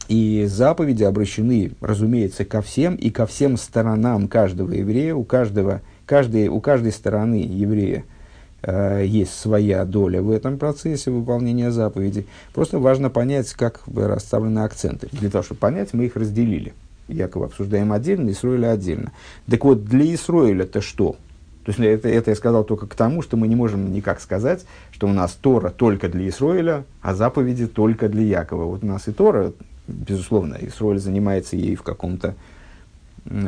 [0.08, 6.48] и заповеди обращены, разумеется, ко всем и ко всем сторонам каждого еврея, у, каждого, каждой,
[6.48, 8.04] у каждой стороны еврея–
[8.62, 12.26] Э, есть своя доля в этом процессе выполнения заповедей.
[12.52, 15.08] Просто важно понять, как расставлены акценты.
[15.12, 16.74] Для того, чтобы понять, мы их разделили.
[17.08, 19.12] Якобы обсуждаем отдельно, Исроиля отдельно.
[19.48, 21.16] Так вот, для Исроиля это что?
[21.64, 24.64] То есть это, это я сказал только к тому, что мы не можем никак сказать,
[24.90, 28.64] что у нас Тора только для Исроиля, а заповеди только для Якова.
[28.64, 29.52] Вот у нас и Тора,
[29.86, 32.34] безусловно, Исроиль занимается ей в каком-то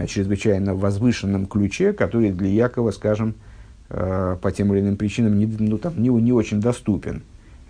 [0.07, 3.35] чрезвычайно возвышенном ключе, который для Якова, скажем,
[3.93, 7.23] Э, по тем или иным причинам не, ну, там, не, не очень доступен.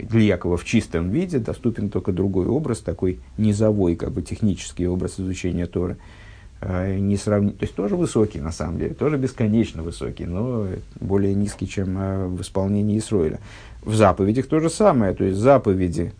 [0.09, 5.19] Для Якова в чистом виде доступен только другой образ, такой низовой, как бы технический образ
[5.19, 5.97] изучения Торы.
[6.61, 7.51] Э, не сравни...
[7.51, 10.67] То есть тоже высокий, на самом деле, тоже бесконечно высокий, но
[11.01, 13.41] более низкий, чем э, в исполнении Исроиля.
[13.83, 15.15] В заповедях то же самое.
[15.15, 16.13] То есть заповеди,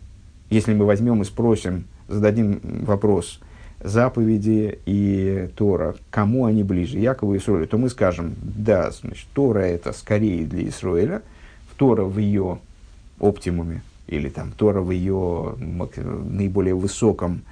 [0.49, 3.39] если мы возьмем и спросим, зададим вопрос–
[3.83, 9.59] заповеди и Тора, кому они ближе, Якову и Исроилю, то мы скажем, да, значит, Тора
[9.59, 11.21] это скорее для Исроиля,
[11.81, 12.59] Тора в ее
[13.21, 17.43] оптимуме, или там Тора в ее наиболее высоком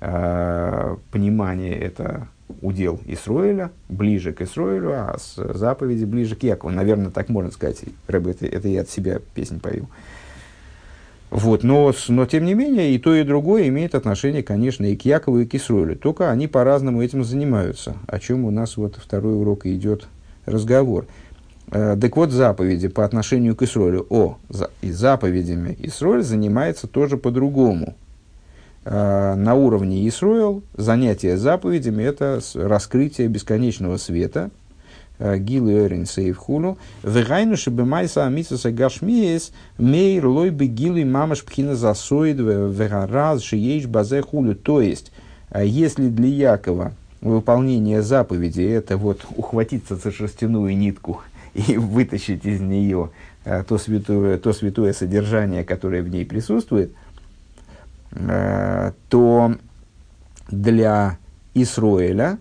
[0.00, 2.28] э, понимании это
[2.62, 6.72] удел Исроиля, ближе к Исроилю, а с заповеди ближе к Якову.
[6.72, 7.80] Наверное, так можно сказать.
[8.06, 9.88] Рэб, это, это я от себя песнь пою.
[11.30, 15.04] Вот, но, но, тем не менее, и то, и другое имеет отношение, конечно, и к
[15.04, 15.94] Якову, и к Исроилю.
[15.94, 20.08] Только они по-разному этим занимаются, о чем у нас вот второй урок идет
[20.46, 21.06] разговор.
[21.70, 24.06] Э, так вот, заповеди по отношению к Исроилю.
[24.10, 27.94] О, за, и заповедями Исроиль занимается тоже по-другому.
[28.84, 34.50] Э, на уровне Исроил занятие заповедями– это раскрытие бесконечного света–
[35.18, 43.42] Гилу Эрин Сейвхулу, Вегайну Шибемайса Амитсуса Гашмиес, Мейр Лой бы Гилу Мамаш Пхина Засоид, Вегараз
[43.42, 44.54] Шиеш Базе Хулю.
[44.54, 45.10] То есть,
[45.52, 51.20] если для Якова выполнение заповеди это вот ухватиться за шерстяную нитку
[51.58, 53.10] и вытащить из нее
[53.44, 56.92] то святое, то святое содержание, которое в ней присутствует,
[58.10, 59.54] то
[60.50, 61.18] для
[61.54, 62.38] Исроэля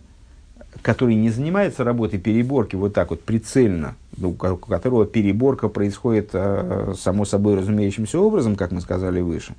[0.82, 6.94] который не занимается работой переборки вот так вот прицельно, ну, у которого переборка происходит э,
[6.98, 9.56] само собой разумеющимся образом, как мы сказали выше,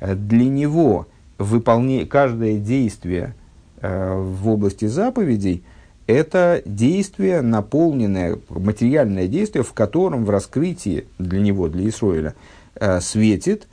[0.00, 1.06] э, для него
[1.38, 3.34] выполне, каждое действие
[3.80, 5.62] э, в области заповедей–
[6.06, 12.34] это действие, наполненное, материальное действие, в котором в раскрытии для него, для Исроиля,
[12.74, 13.68] э, светит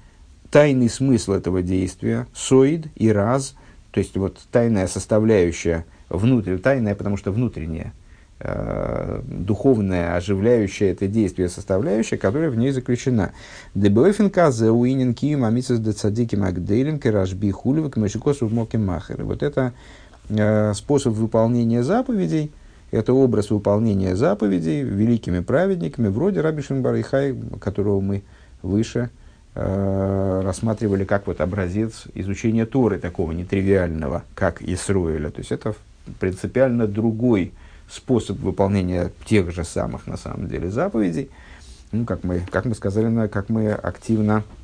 [0.49, 3.55] тайный смысл этого действия, соид и раз,
[3.91, 7.93] то есть вот тайная составляющая– внутрь, тайное, потому что внутреннее,
[8.39, 13.31] э, духовное, оживляющее это действие, составляющая, которая в ней заключена.
[19.23, 19.73] Вот это
[20.75, 22.51] способ выполнения заповедей,
[22.91, 28.23] это образ выполнения заповедей великими праведниками, вроде Раби Шинбарихай, которого мы
[28.61, 29.09] выше
[29.55, 35.31] э, рассматривали как вот образец изучения Торы такого нетривиального, как Исруэля.
[35.31, 35.73] То есть это
[36.19, 37.53] принципиально другой
[37.89, 41.29] способ выполнения тех же самых, на самом деле, заповедей.
[41.91, 44.61] Ну, как мы, как мы сказали, как мы активно э,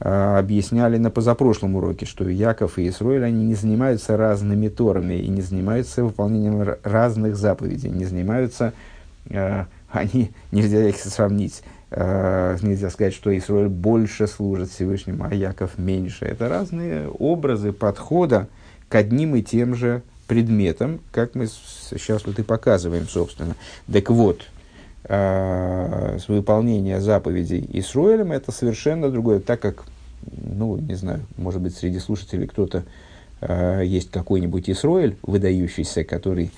[0.00, 5.42] объясняли на позапрошлом уроке, что Яков и Исроиль, они не занимаются разными торами и не
[5.42, 8.72] занимаются выполнением разных заповедей, не занимаются,
[9.28, 15.76] э, они, нельзя их сравнить, Э, нельзя сказать, что Исраиль больше служит Всевышнему, а Яков
[15.76, 16.24] меньше.
[16.24, 18.48] Это разные образы подхода
[18.88, 23.56] к одним и тем же предметам, как мы сейчас вот и показываем, собственно.
[23.92, 24.42] Так вот,
[25.04, 29.84] э, выполнение заповедей Исроилем это совершенно другое, так как,
[30.32, 32.84] ну, не знаю, может быть, среди слушателей кто-то
[33.40, 36.50] э, есть какой-нибудь Исроиль, выдающийся, который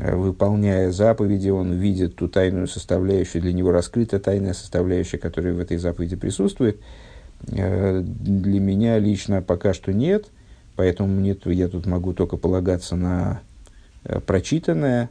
[0.00, 5.58] Э, выполняя заповеди, он видит ту тайную составляющую, для него раскрыта тайная составляющая, которая в
[5.58, 6.80] этой заповеди присутствует.
[7.48, 10.26] Э, для меня лично пока что нет,
[10.76, 13.42] поэтому мне, я тут могу только полагаться на
[14.04, 15.10] э, прочитанное,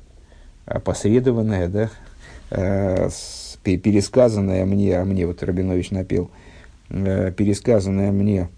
[0.65, 1.89] опосредованное, да,
[3.63, 6.31] пересказанное мне, а мне вот Рабинович напел,
[6.89, 8.49] пересказанное мне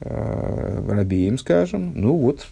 [0.00, 2.46] Рабеем, скажем, ну вот,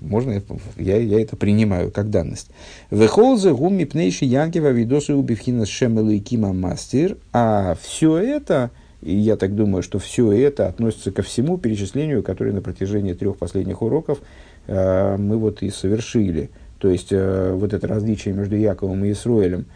[0.00, 0.42] можно,
[0.76, 2.50] я, я это принимаю как данность.
[2.90, 7.16] Вехолзе гуми пнейши янгева видосы убивхина шемелу и кима мастер.
[7.32, 8.70] А все это,
[9.02, 13.36] и я так думаю, что все это относится ко всему перечислению, которое на протяжении трех
[13.36, 14.20] последних уроков
[14.66, 16.50] э, мы вот и совершили.
[16.78, 19.66] То есть, э, вот это различие между Яковом и Исроэлем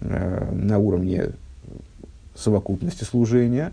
[0.00, 1.30] э, на уровне
[2.40, 3.72] совокупности служения,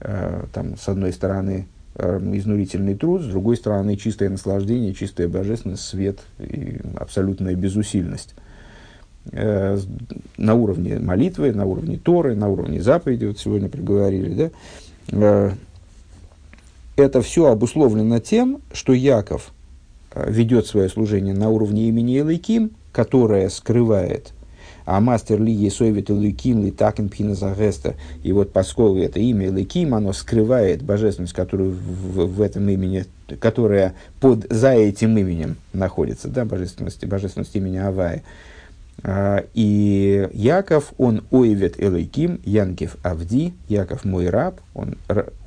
[0.00, 1.66] э, там, с одной стороны,
[1.98, 8.34] Э, изнурительный труд, с другой стороны, чистое наслаждение, чистая божественность, свет и абсолютная безусильность.
[9.32, 9.78] Э,
[10.36, 14.50] на уровне молитвы, на уровне Торы, на уровне заповеди, вот сегодня приговорили, да,
[15.12, 15.50] э,
[16.96, 19.52] это все обусловлено тем, что Яков
[20.14, 24.34] ведет свое служение на уровне имени Элайким, которое скрывает
[24.86, 27.96] а мастер ли Есовит Луким ли Такин Пхиназагеста.
[28.22, 33.04] И вот поскольку это имя Луким, оно скрывает божественность, которую в, в этом имени,
[33.40, 38.22] которая под, за этим именем находится, да, божественность, божественность имени Авая.
[39.02, 44.96] А, и Яков, он ойвет Элейким, Янкев Авди, Яков мой раб, он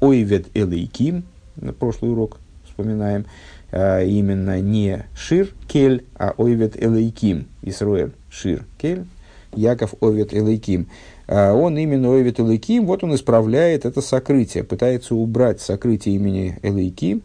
[0.02, 1.24] ойвет Элейким,
[1.56, 3.26] на прошлый урок вспоминаем,
[3.72, 9.06] а, именно не Шир Кель, а ойвет Элейким, Исруэль Шир Кель,
[9.56, 10.88] Яков Овет Элейким.
[11.28, 17.22] А он именно Овет Элейким, вот он исправляет это сокрытие, пытается убрать сокрытие имени Элейким.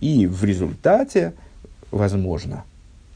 [0.00, 1.32] И в результате,
[1.90, 2.64] возможно,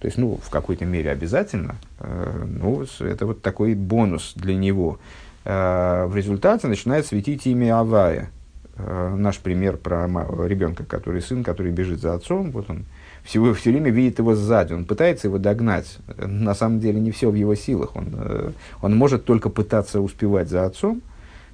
[0.04, 4.98] то есть, ну, в какой-то мере обязательно, э, ну, это вот такой бонус для него.
[5.46, 8.30] Э, в результате начинает светить имя Авая.
[8.76, 10.06] Э, наш пример про
[10.46, 12.84] ребенка, который сын, который бежит за отцом, вот он
[13.24, 15.98] все, все время видит его сзади, он пытается его догнать.
[16.18, 17.96] На самом деле не все в его силах.
[17.96, 18.50] Он, э,
[18.82, 21.00] он может только пытаться успевать за отцом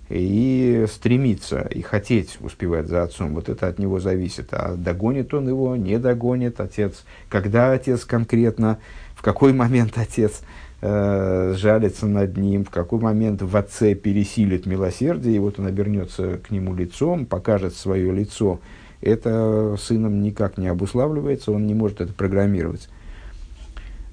[0.09, 3.35] и стремиться, и хотеть успевать за отцом.
[3.35, 4.49] Вот это от него зависит.
[4.51, 7.05] А догонит он его, не догонит отец.
[7.29, 8.79] Когда отец конкретно,
[9.15, 10.41] в какой момент отец
[10.81, 16.39] э, жалится над ним, в какой момент в отце пересилит милосердие, и вот он обернется
[16.39, 18.59] к нему лицом, покажет свое лицо,
[19.01, 22.89] это сыном никак не обуславливается, он не может это программировать.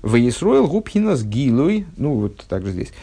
[0.02, 2.94] Ваисроил губхинас гилуй, ну вот также здесь.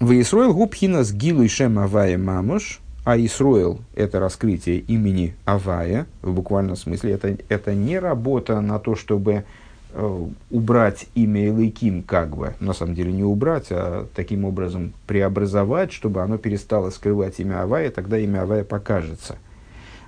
[0.00, 7.12] Ваисроил губхинас гилуй шем авая мамуш, а Исроил– это раскрытие имени Авая, в буквальном смысле.
[7.12, 9.44] Это, это не работа на то, чтобы
[9.92, 15.92] э, убрать имя Элейким, как бы, на самом деле не убрать, а таким образом преобразовать,
[15.92, 19.36] чтобы оно перестало скрывать имя Авая, тогда имя Авая покажется–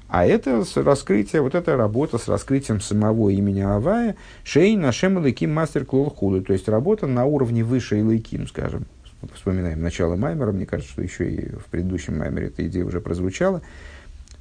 [0.09, 5.85] а это раскрытие, вот эта работа с раскрытием самого имени Авая, Шей Нашем Илайким Мастер
[5.85, 8.87] Клол Худу, то есть работа на уровне выше Илайким, скажем.
[9.35, 13.63] Вспоминаем начало Маймера, мне кажется, что еще и в предыдущем Маймере эта идея уже прозвучала.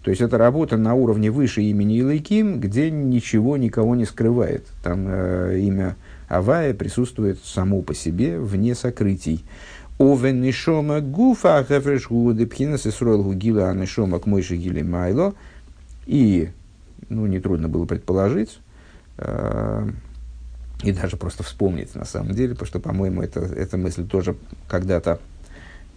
[0.03, 4.67] То есть это работа на уровне выше имени Илайким, где ничего никого не скрывает.
[4.83, 5.95] Там э, имя
[6.27, 9.43] Авая присутствует само по себе, вне сокрытий.
[9.97, 10.43] Овен
[11.11, 15.33] гуфа хефреш гуды пхинас исроил гугила анишома к майло–
[16.05, 16.49] и,
[17.09, 18.59] ну, нетрудно было предположить,
[19.17, 19.89] э,
[20.83, 24.35] и даже просто вспомнить на самом деле, потому что, по-моему, это, эта мысль тоже
[24.67, 25.19] когда-то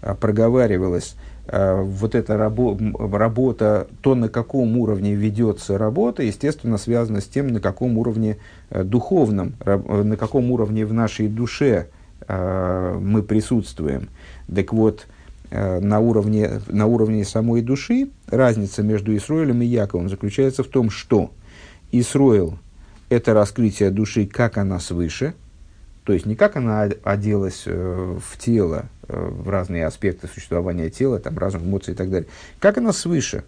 [0.03, 1.17] э, проговаривалась.
[1.47, 7.49] Э, вот эта рабо- работа, то, на каком уровне ведется работа, естественно, связана с тем,
[7.49, 8.39] на каком уровне
[8.71, 11.89] э, духовном, э, на каком уровне в нашей душе
[12.27, 14.09] э, мы присутствуем.
[14.55, 15.07] Так вот,
[15.51, 21.33] на уровне, на уровне самой души разница между Исроилем и Яковом заключается в том, что
[21.91, 22.59] Исроил–
[23.09, 25.35] это раскрытие души, как она свыше,
[26.05, 31.19] то есть не как она оделась э, в тело, э, в разные аспекты существования тела,
[31.19, 32.29] там, разум, эмоции и так далее,
[32.61, 33.45] как она свыше,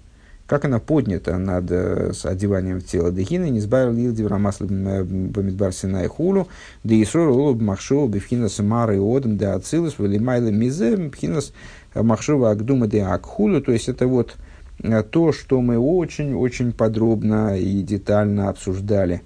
[0.47, 3.11] как она поднята над э, с одеванием в тело.
[3.11, 6.49] Дехина не сбавил Илди в Рамасле Бамидбар Синай Хулу,
[6.85, 11.53] да и Срор Лулу Махшова Бифхинас Мары Одам да Ацилус, Валимайла Мизе, Бифхинас
[11.95, 13.61] Махшова Агдума де Акхулу.
[13.61, 14.37] То есть это вот
[14.83, 19.23] э, то, что мы очень-очень подробно и детально обсуждали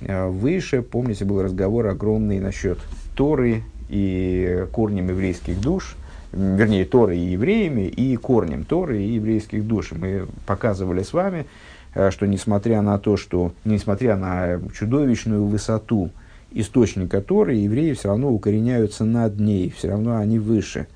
[0.00, 0.82] э, выше.
[0.82, 2.78] Помните, был разговор огромный насчет
[3.16, 5.96] Торы и корнем еврейских душ–
[6.36, 9.92] вернее, Торой и евреями, и корнем Торы и еврейских душ.
[9.92, 11.46] Мы показывали с вами,
[11.94, 16.10] э, что несмотря на то, что, несмотря на чудовищную высоту
[16.52, 20.86] источника Торы, евреи все равно укореняются над ней, все равно они выше.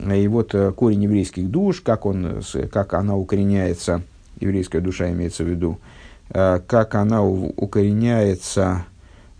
[0.00, 2.42] И вот э, корень еврейских душ, как, он,
[2.72, 4.02] как она укореняется,
[4.38, 5.78] еврейская душа имеется в виду,
[6.30, 8.86] э, как она укореняется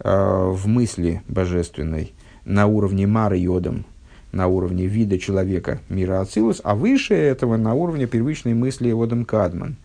[0.02, 2.14] в мысли божественной
[2.46, 3.84] на уровне Мара Йодом,
[4.32, 9.76] на уровне вида человека мира Ацилус, а выше этого на уровне первичной мысли Одам Кадман.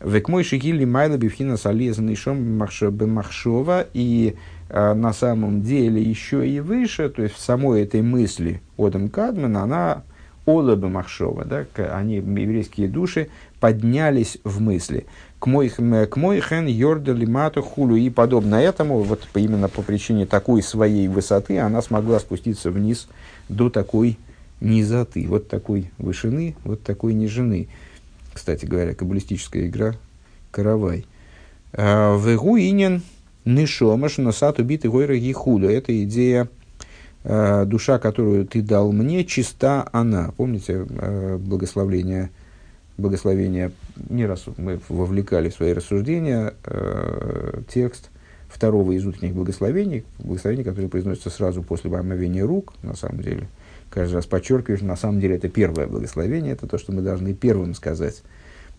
[0.00, 4.36] Век мой шигили майла бифхина салезанный шом махшова и
[4.68, 9.56] э, на самом деле еще и выше, то есть в самой этой мысли Одам Кадман,
[9.56, 10.02] она
[10.46, 13.28] Ола Махшова, да, они, еврейские души,
[13.60, 15.06] поднялись в мысли.
[15.38, 17.96] К мой хен йорда лимату хулю.
[17.96, 23.08] И подобно этому, вот именно по причине такой своей высоты, она смогла спуститься вниз
[23.48, 24.18] до такой
[24.60, 27.68] низоты, вот такой вышины, вот такой нижины.
[28.32, 29.94] Кстати говоря, каббалистическая игра
[30.50, 31.06] «Каравай».
[31.72, 33.02] А, Вегу инин
[33.44, 35.68] нишомаш носат убитый гойра гихуду.
[35.68, 36.48] Это идея
[37.22, 40.32] душа, которую ты дал мне, чиста она.
[40.36, 42.30] Помните а, благословление,
[42.96, 43.72] благословение,
[44.08, 46.54] не раз мы вовлекали в свои рассуждения
[47.68, 48.10] текст–
[48.50, 53.48] второго из утренних благословений, благословение, которое произносится сразу после омовения рук, на самом деле.
[53.90, 57.74] Каждый раз подчеркиваешь, на самом деле это первое благословение, это то, что мы должны первым
[57.74, 58.22] сказать.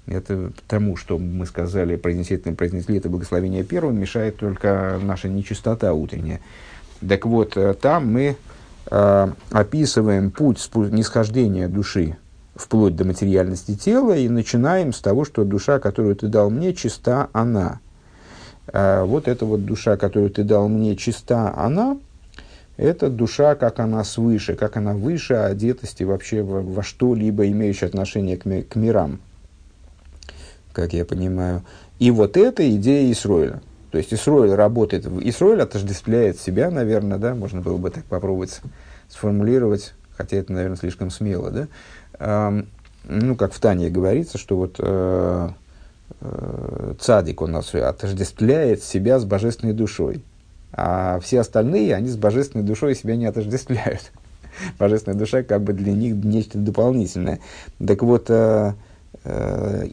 [0.07, 6.39] Это тому, что мы сказали, произнесли, произнесли это благословение первым, мешает только наша нечистота утренняя.
[7.07, 8.37] Так вот, э, там мы
[8.89, 12.17] э, описываем путь нисхождения души
[12.55, 17.29] вплоть до материальности тела и начинаем с того, что душа, которую ты дал мне, чиста
[17.33, 17.79] она–
[18.67, 21.97] а вот эта вот душа, которую ты дал мне, чиста она,
[22.77, 28.37] это душа, как она свыше, как она выше одетости вообще во, во что-либо имеющее отношение
[28.37, 29.19] к, ми, к мирам,
[30.73, 31.63] как я понимаю.
[31.99, 33.61] И вот это идея Исроиля.
[33.91, 38.61] То есть Исроиль работает, Исроиль отождествляет себя, наверное, да, можно было бы так попробовать
[39.09, 42.53] сформулировать, хотя это, наверное, слишком смело, да.
[43.03, 45.49] Ну, как в Тане говорится, что вот э,
[46.19, 50.23] Э, цадик, он нас отождествляет себя с божественной душой.
[50.71, 54.11] А все остальные, они с божественной душой себя не отождествляют.
[54.79, 57.39] Божественная душа как бы для них нечто дополнительное.
[57.85, 58.73] Так вот, э,
[59.23, 59.87] э,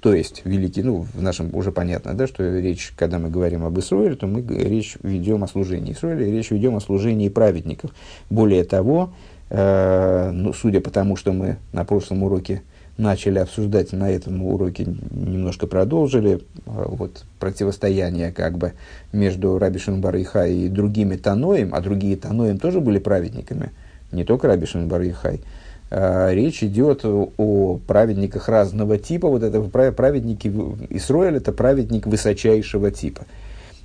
[0.00, 3.78] то есть великий, ну, в нашем уже понятно, да, что речь, когда мы говорим об
[3.78, 7.90] Исруэле, то мы речь ведем о служении Исруэля, речь ведем о служении праведников.
[8.28, 9.12] Более того,
[9.48, 12.62] э, ну, судя по тому, что мы на прошлом уроке
[12.98, 18.72] начали обсуждать на этом уроке, немножко продолжили, а, вот, противостояние как бы
[19.12, 23.72] между Раби Барыхай и другими Таноем, а другие Таноем тоже были праведниками,
[24.12, 25.40] не только Раби Барыхай.
[25.42, 29.28] А, речь идет о праведниках разного типа.
[29.28, 29.60] Вот это
[29.92, 30.52] праведники
[30.90, 33.26] Исроэль– это праведник высочайшего типа.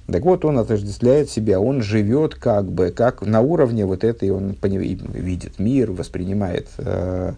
[0.08, 4.58] Так вот, он отождествляет себя, он живет как бы, как на уровне вот этой, он
[4.62, 7.34] видит мир, воспринимает э,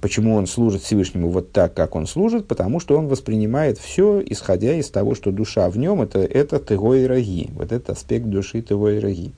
[0.00, 2.46] Почему он служит Всевышнему вот так, как он служит?
[2.46, 7.06] Потому что он воспринимает все, исходя из того, что душа в нем это, это тыгой
[7.06, 9.32] раги, вот этот аспект души тыгой раги.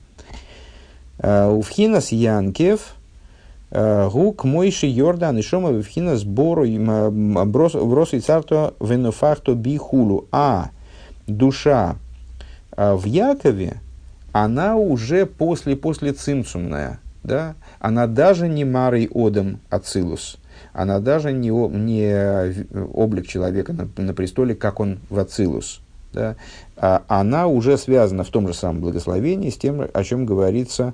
[1.19, 2.95] А, Увхинас Янкев,
[3.71, 10.27] гук мойши Йордан и шома вхинас бору брос и царто венофахто бихулу.
[10.31, 10.69] А
[11.27, 11.95] душа
[12.77, 13.81] в Якове,
[14.31, 20.37] она уже после, после цимсумная, да, она даже не марой одом ацилус,
[20.73, 25.81] она даже не, не облик человека на, на престоле, как он в ацилус,
[26.13, 26.35] да,
[26.77, 30.93] а она уже связана в том же самом благословении с тем, о чем говорится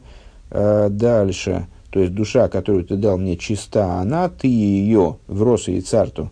[0.49, 1.67] э, дальше.
[1.93, 6.31] То есть душа, которую ты дал мне, чиста она, ты ее в росу и царту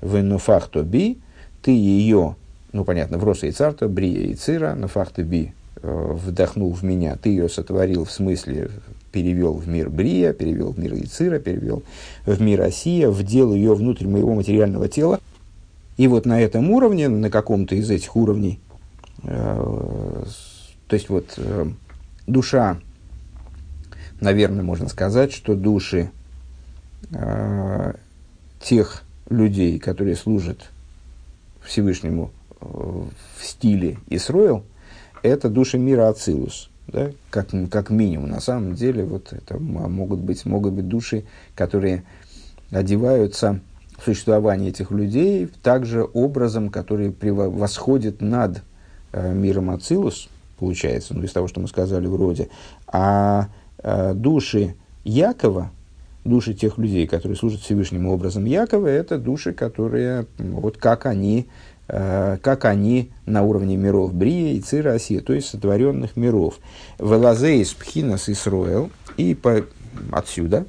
[0.00, 1.18] в нуфахто би,
[1.60, 2.36] ты ее,
[2.72, 7.16] ну понятно, в росу и царту, брия и цира, нуфахто би, э, вдохнул в меня,
[7.20, 8.70] ты ее сотворил в смысле
[9.10, 11.82] перевел в мир Брия, перевел в мир Ицира, перевел
[12.24, 15.18] в мир Осия, вдел ее внутрь моего материального тела.
[15.96, 18.60] И вот на этом уровне, на каком-то из этих уровней,
[19.24, 20.24] э,
[20.86, 21.66] то есть вот э,
[22.28, 22.78] душа,
[24.22, 26.10] наверное, можно сказать, что души
[27.10, 27.92] э,
[28.60, 30.70] тех людей, которые служат
[31.62, 34.64] Всевышнему э, в стиле Исроил,
[35.22, 36.70] это души мира Ацилус.
[36.88, 37.10] Да?
[37.30, 38.30] Как, как минимум.
[38.30, 42.04] На самом деле, вот это могут быть, могут быть души, которые
[42.70, 43.60] одеваются
[43.98, 48.62] в существование этих людей также образом, который восходит над
[49.12, 52.48] э, миром Ацилус, получается, ну, из того, что мы сказали вроде.
[52.86, 53.48] А
[53.82, 54.74] души
[55.04, 55.70] Якова,
[56.24, 61.46] души тех людей, которые служат Всевышнему образом Якова, это души, которые, вот как они,
[61.88, 66.58] э, как они на уровне миров Брия и Цира то есть сотворенных миров.
[66.98, 69.64] Велазеис Пхинас Исроэл, и по,
[70.12, 70.66] отсюда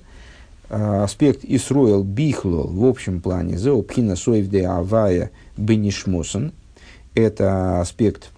[0.70, 6.52] э, аспект Исроэл Бихло в общем плане, Зео Пхина Соевде Авая Бенишмосен,
[7.14, 8.32] это аспект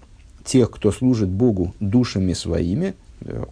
[0.43, 2.93] тех, кто служит Богу душами своими,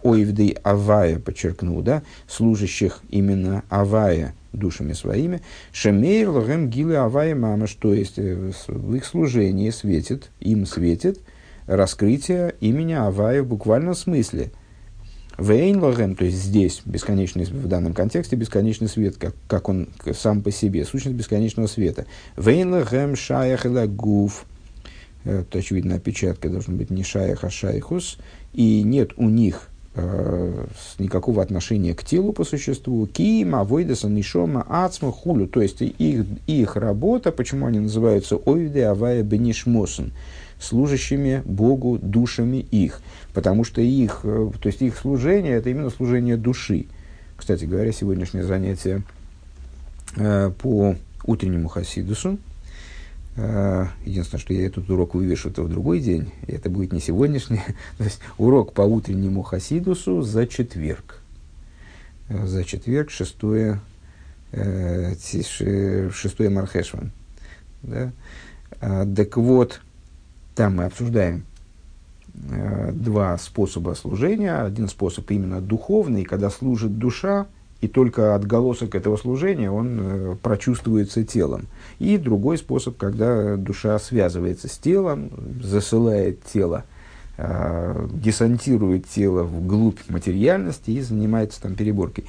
[0.02, 5.40] Оивдей Авая, подчеркнул, да, служащих именно Авая душами своими,
[5.72, 11.20] Шемейр Логем Гилы Авая Мамаш, то есть э, в их служении светит, им светит
[11.66, 14.52] раскрытие имени Авая в буквальном смысле.
[15.36, 20.42] Вейн Логем, то есть здесь бесконечный, в данном контексте бесконечный свет, как, как он сам
[20.42, 22.06] по себе, сущность бесконечного света.
[22.36, 24.46] Вейн Логем Шаях Гуф,
[25.24, 28.18] это, очевидно, опечатка должна быть не шаях, а шайхус,
[28.52, 30.66] и нет у них э,
[30.98, 36.76] никакого отношения к телу по существу, кима, войдеса, нишома, ацма, хулю, то есть их, их
[36.76, 40.12] работа, почему они называются ойде, авая, бенишмосен,
[40.60, 43.00] служащими Богу душами их,
[43.32, 46.86] потому что их, э, то есть их служение, это именно служение души.
[47.36, 49.02] Кстати говоря, сегодняшнее занятие
[50.16, 52.38] э, по утреннему хасидусу,
[53.36, 57.60] единственное, что я этот урок вывешу то в другой день, и это будет не сегодняшний.
[57.98, 61.20] То есть урок по утреннему Хасидусу за четверг.
[62.28, 63.80] Э, за четверг, шестое,
[64.52, 65.14] э,
[66.12, 67.10] шестое Мархешван.
[67.82, 68.12] Да?
[68.80, 69.80] Так вот,
[70.54, 71.44] там мы обсуждаем
[72.34, 74.54] два способа служения.
[74.62, 77.46] Один способ именно духовный, когда служит душа,
[77.84, 81.66] и только отголосок этого служения он э, прочувствуется телом.
[81.98, 85.30] И другой способ, когда душа связывается с телом,
[85.62, 86.84] засылает тело,
[87.36, 92.24] э, десантирует тело вглубь материальности и занимается там переборкой.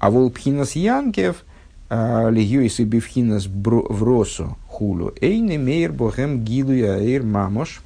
[0.00, 1.44] А волпхинас янкев,
[1.90, 7.82] э, льюис и бифхинас в росу хулу, эйны мейр бохем гилу эйр мамош.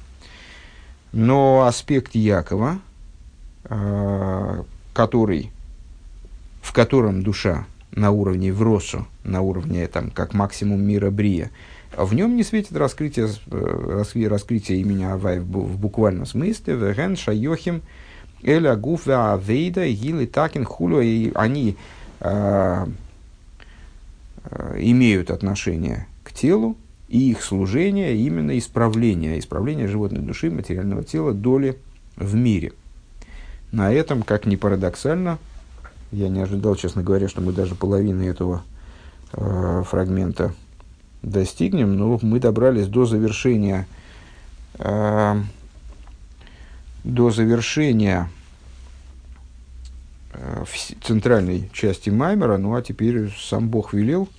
[1.11, 2.79] Но аспект Якова,
[3.65, 5.51] э, который
[6.63, 11.51] в котором душа на уровне вросу, на уровне там, как максимум мира Брия,
[11.95, 16.73] в нем не светит раскрытие, э, раскрытие имени Авай в, буквальном смысле.
[16.73, 17.83] Веген шайохим
[18.41, 21.01] эля гуфа авейда гилы такин хулю.
[21.01, 21.75] И они
[22.21, 22.85] э,
[24.45, 26.77] э, имеют отношение к телу,
[27.09, 31.77] и их служение именно исправление, исправление животной души, материального тела, доли
[32.15, 32.71] в мире.
[33.71, 35.37] На этом, как ни парадоксально,
[36.13, 38.63] я не ожидал, честно говоря, что мы даже половины этого
[39.33, 40.53] э, фрагмента
[41.23, 43.87] достигнем, но мы добрались до завершения
[44.77, 45.41] э,
[47.03, 48.29] до завершения
[50.33, 50.65] э,
[51.01, 54.29] центральной части Маймера, ну а теперь сам Бог велел,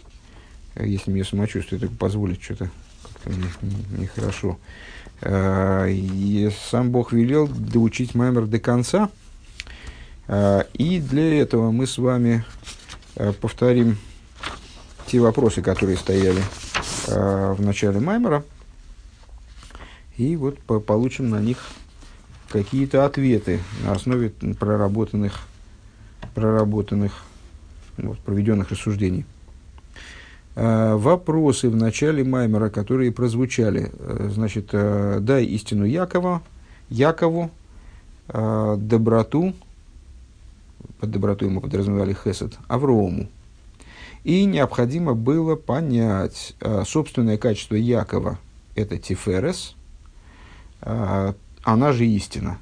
[0.76, 2.70] если мне самочувствие так позволит, что-то
[3.02, 3.30] как-то
[3.98, 4.58] нехорошо.
[5.22, 9.10] Не, не э, и сам Бог велел доучить Маймер до конца–
[10.28, 12.44] и для этого мы с вами
[13.16, 13.96] а, повторим
[15.06, 16.42] те вопросы, которые стояли
[17.08, 18.42] а, в начале Маймера,
[20.16, 21.58] и вот получим на них
[22.48, 25.40] какие-то ответы на основе проработанных,
[26.34, 27.24] проработанных
[27.96, 29.24] вот, проведенных рассуждений.
[30.54, 33.90] Вопросы в начале Маймера, которые прозвучали.
[34.30, 36.42] Значит, дай истину Якова,
[36.90, 37.50] Якову,
[38.28, 39.52] доброту,
[41.00, 43.28] под добротой мы подразумевали хесед, Аврому.
[44.24, 48.38] И необходимо было понять э, собственное качество Якова,
[48.74, 49.76] это Тиферес,
[50.80, 51.32] э,
[51.62, 52.58] она же истина.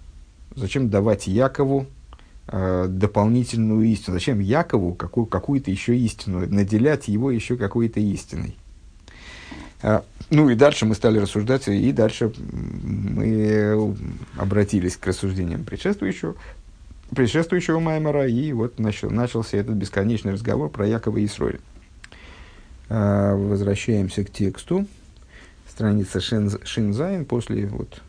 [0.56, 1.86] Зачем давать Якову
[2.48, 4.14] э, дополнительную истину?
[4.14, 8.56] Зачем Якову какую- какую-то еще истину, наделять его еще какой-то истиной?
[10.30, 13.96] Ну и дальше мы стали рассуждать, и дальше мы
[14.36, 16.36] обратились к рассуждениям предшествующего,
[17.14, 21.60] предшествующего Маймера, и вот начал, начался этот бесконечный разговор про Якова и Исроиль.
[22.88, 24.86] А, возвращаемся к тексту.
[25.68, 28.02] Страница שין זיין после вот,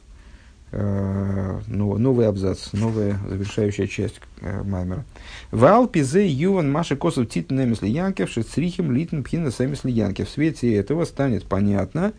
[0.74, 5.06] э, новый абзац, новая завершающая часть э, Маймера.
[5.52, 10.28] ועל פי זה יובן מה שכתוב תתן אמת ליעקב שצריכים ליתן בחינת אמת ליעקב.
[10.28, 12.12] В свете этого станет понятно,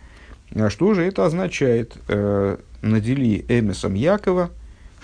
[0.54, 1.94] а что же это означает.
[2.08, 4.50] Э, надели эмисом Якова,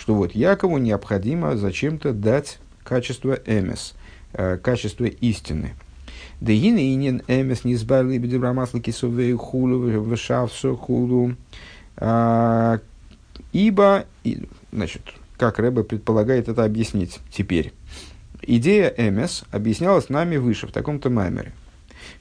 [0.01, 3.95] что вот Якову необходимо зачем-то дать качество эмис,
[4.33, 5.75] э, качество истины.
[6.41, 11.37] И инин эмес не избавили бедебрамасла кисовей хулу, вышавсу хулу.
[11.99, 12.81] А,
[13.53, 14.07] ибо,
[14.73, 15.03] значит,
[15.37, 17.75] как Рэбе предполагает это объяснить теперь.
[18.41, 21.53] Идея эмес объяснялась нами выше, в таком-то маймере.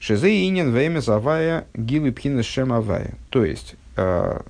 [0.00, 3.14] Шезе инин вэмес авая гилы пхина шем авая.
[3.30, 4.40] То есть, э,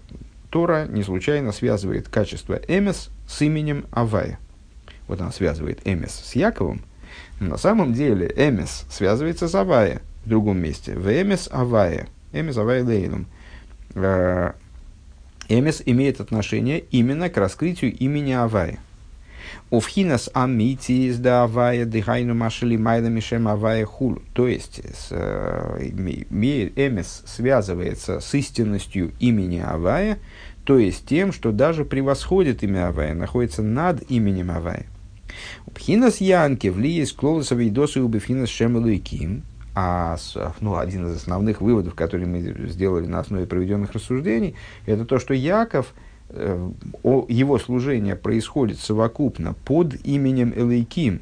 [0.51, 4.39] Тора не случайно связывает качество эмес с именем авая.
[5.09, 6.83] Вот она связывает эмес с Яковом,
[7.41, 10.95] на самом деле эмес связывается с авая в другом месте.
[10.95, 12.07] В эмес авая.
[12.33, 13.27] Эмес авая лейлом.
[13.95, 14.53] Э,
[15.49, 18.79] эмес имеет отношение именно к раскрытию имени авая.
[19.71, 24.19] Уфхинас амити да авая дыхайну машили майда мишем авая хул.
[24.35, 30.19] То есть, с, э, эмес связывается с истинностью имени авая,
[30.65, 34.87] то есть тем, что даже превосходит имя авая, находится над именем авая.
[35.75, 39.43] Пхинас Янки влияет клолоса вейдосы у Бифхинас Шемалуиким.
[39.75, 40.17] А
[40.61, 45.33] ну, один из основных выводов, которые мы сделали на основе проведенных рассуждений, это то, что
[45.33, 45.95] Яков,
[46.29, 46.71] э,
[47.29, 51.21] его служение происходит совокупно под именем Элейким,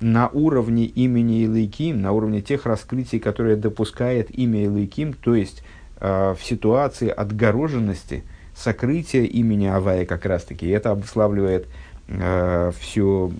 [0.00, 5.62] на уровне имени Элейким, на уровне тех раскрытий, которые допускает имя Элейким, то есть
[6.00, 8.22] э, в ситуации отгороженности,
[8.56, 10.68] сокрытия имени Авая как раз-таки.
[10.68, 11.66] Это обуславливает
[12.08, 13.32] э, всю,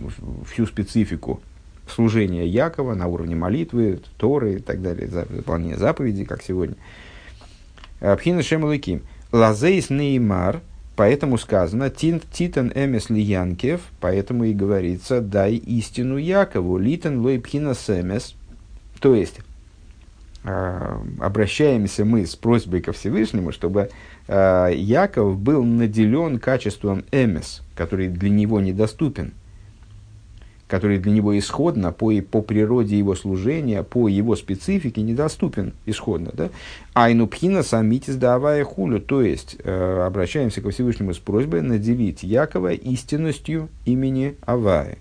[0.50, 1.40] всю специфику
[1.88, 6.76] служения Якова на уровне молитвы, Торы и так далее, за, выполнение заповедей, как сегодня.
[8.00, 9.02] Пхина Шемалыким.
[9.32, 10.60] Лазейс Неймар,
[10.94, 18.34] поэтому сказано, Титан Эмес Лиянкев, поэтому и говорится, дай истину Якову, Литан Лой Пхина Семес.
[19.00, 19.40] То есть,
[20.45, 23.90] обращаемся мы с просьбой ко Всевышнему, чтобы
[24.26, 29.32] э, Яков был наделен качеством эмес, который для него недоступен,
[30.66, 36.32] который для него исходно по, по природе его служения, по его специфике недоступен исходно.
[36.32, 36.51] Да?
[36.93, 42.72] Айну пхина самитис давая хулю, то есть э, обращаемся ко Всевышнему с просьбой наделить Якова
[42.72, 44.99] истинностью имени Авая.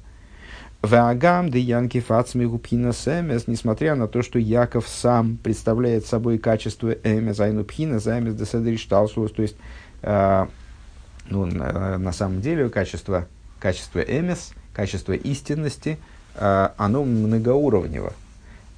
[0.82, 6.92] Ваагам де Янки Фацми Гупхина Семес, несмотря на то, что Яков сам представляет собой качество
[7.04, 9.56] Эмес, Айну Пхина, Замес де Седришталсус, то есть,
[10.02, 10.46] э,
[11.30, 13.28] ну, на, на самом деле, качество,
[13.60, 16.00] качество Эмес, качество истинности,
[16.36, 18.14] э, оно многоуровнево.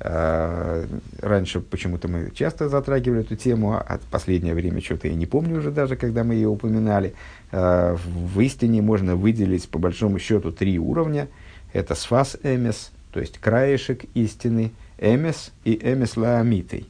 [0.01, 0.85] Э,
[1.21, 5.59] раньше почему-то мы часто затрагивали эту тему, а в последнее время что-то я не помню
[5.59, 7.13] уже даже, когда мы ее упоминали.
[7.53, 11.29] Э, в истине можно выделить, по большому счету, три уровня–
[11.73, 16.87] это сфас эмес, то есть краешек истины, эмес и эмес лаамитый.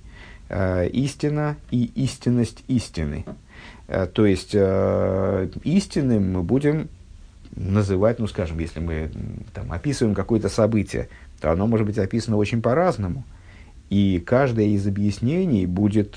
[0.50, 3.26] Э, истина и истинность истины.
[3.88, 6.90] Э, то есть э, истинным мы будем
[7.56, 9.10] называть, ну скажем, если мы
[9.54, 11.08] там, описываем какое-то событие,
[11.42, 13.24] то оно может быть описано очень по-разному.
[13.90, 16.16] И каждое из объяснений будет,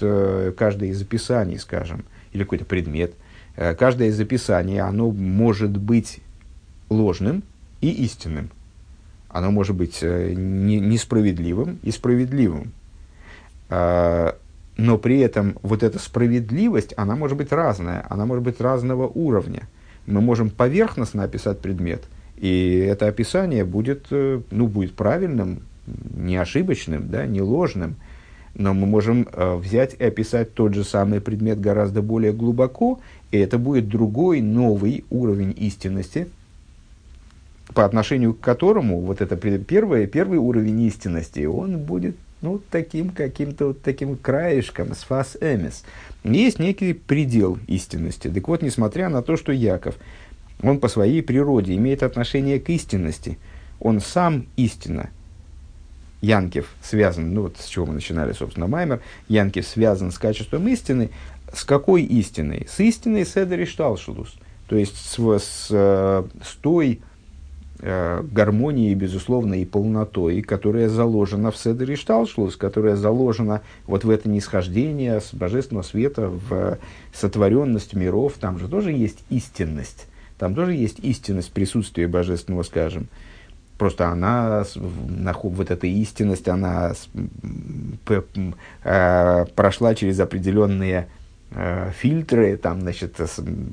[0.57, 3.13] каждое из описаний, скажем, или какой-то предмет,
[3.55, 6.21] каждое из описаний, оно может быть
[6.89, 7.43] ложным
[7.83, 8.51] и истинным
[9.37, 12.73] оно может быть э, не, несправедливым и справедливым.
[13.69, 14.37] А,
[14.77, 19.69] но при этом вот эта справедливость, она может быть разная, она может быть разного уровня.
[20.07, 22.05] Мы можем поверхностно описать предмет,
[22.37, 25.61] и это описание будет, э, ну, будет правильным,
[26.15, 27.97] не ошибочным, да, не ложным,
[28.55, 33.01] но мы можем э, взять и описать тот же самый предмет гораздо более глубоко,
[33.33, 36.29] и это будет другой, новый уровень истинности,
[37.77, 43.67] по отношению к которому вот это первое, первый уровень истинности, он будет ну, таким каким-то
[43.67, 45.85] вот таким краешком, с фас эмис.
[46.25, 48.29] Есть некий предел истинности.
[48.29, 49.97] Так вот, несмотря на то, что Яков,
[50.63, 53.37] он по своей природе имеет отношение к истинности,
[53.79, 55.11] он сам истина.
[56.23, 61.11] Янкев связан, ну вот с чего мы начинали, собственно, Маймер, Янкев связан с качеством истины.
[61.53, 62.67] С какой истиной?
[62.71, 64.35] С истиной Седери Шталшулус.
[64.67, 67.16] То есть с, с, с той э,
[67.81, 75.21] гармонией, безусловно, и полнотой, которая заложена в Седере Шталшлус, которая заложена вот в это нисхождение
[75.21, 76.79] с божественного света в
[77.13, 78.35] сотворенность миров.
[78.41, 80.07] Там же тоже есть истинность.
[80.39, 83.09] Там тоже есть истинность присутствия божественного, скажем.
[83.79, 86.95] Просто она, вот эта истинность, она
[88.85, 91.05] э, прошла через определенные э,
[91.51, 93.21] фильтры, там, значит,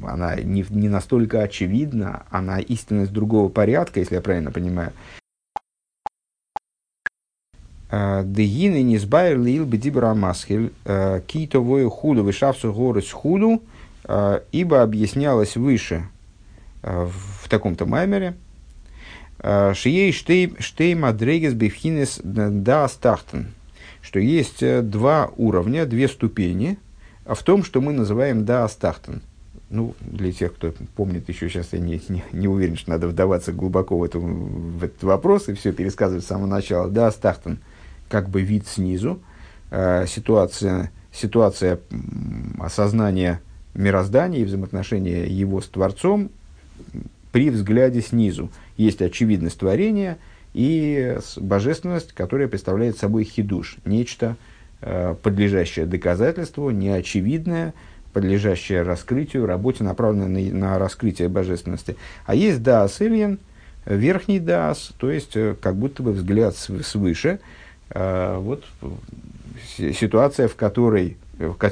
[0.04, 4.94] она не, не настолько очевидна, она истинность другого порядка, если я правильно понимаю.
[7.94, 13.62] Э, Дегины не сбайр лил бедибра масхель, э, кито вою худу, вышавсу горы с худу,
[14.06, 16.08] э, ибо объяснялось выше
[16.82, 18.36] в таком-то маймере,
[19.42, 23.54] шией штей мадрегес бифхинес да стахтен,
[24.02, 24.60] что есть
[24.90, 26.78] два уровня, две ступени
[27.26, 29.22] в том, что мы называем да астахтен.
[29.70, 33.52] Ну, для тех, кто помнит еще сейчас, я не, не, не уверен, что надо вдаваться
[33.52, 36.90] глубоко в, эту, в этот вопрос и все пересказывать с самого начала.
[36.90, 37.60] Да астахтен–
[38.14, 39.20] как бы вид снизу,
[39.72, 41.80] э, ситуация, ситуация
[42.60, 43.42] осознания
[43.74, 46.30] мироздания и взаимоотношения его с Творцом
[47.32, 48.52] при взгляде снизу.
[48.78, 50.20] Есть очевидность творения
[50.54, 54.36] и божественность, которая представляет собой хидуш, нечто
[55.22, 57.74] подлежащее доказательству, неочевидное,
[58.14, 61.96] подлежащее раскрытию, работе, направленной на, на раскрытие божественности.
[62.26, 63.40] А есть даас Ильин,
[63.86, 67.40] верхний даас, то есть э, как будто бы взгляд свыше,
[67.90, 68.64] а, вот
[69.78, 71.18] ситуация, в которой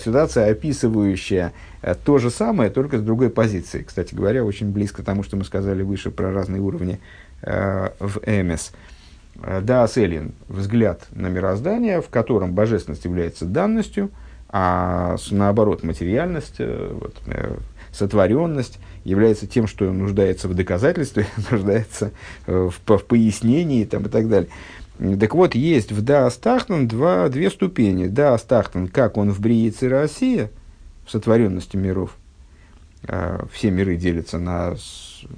[0.03, 3.84] ситуация, описывающая э, то же самое, только с другой позиции.
[3.84, 6.99] Кстати говоря, очень близко тому, что мы сказали выше про разные уровни
[7.41, 8.72] э, в МС.
[9.43, 14.11] Э, да, Селин– взгляд на мироздание, в котором божественность является данностью,
[14.49, 17.15] а наоборот материальность, вот,
[17.93, 22.11] сотворенность является тем, что нуждается в доказательстве, нуждается
[22.45, 24.49] в, в пояснении там, и так далее.
[25.19, 28.07] Так вот, есть в Да Астахтан два, две ступени.
[28.07, 30.51] Да Астахтан, как он в Бриице Россия,
[31.05, 32.15] в сотворенности миров.
[33.51, 34.75] Все миры делятся на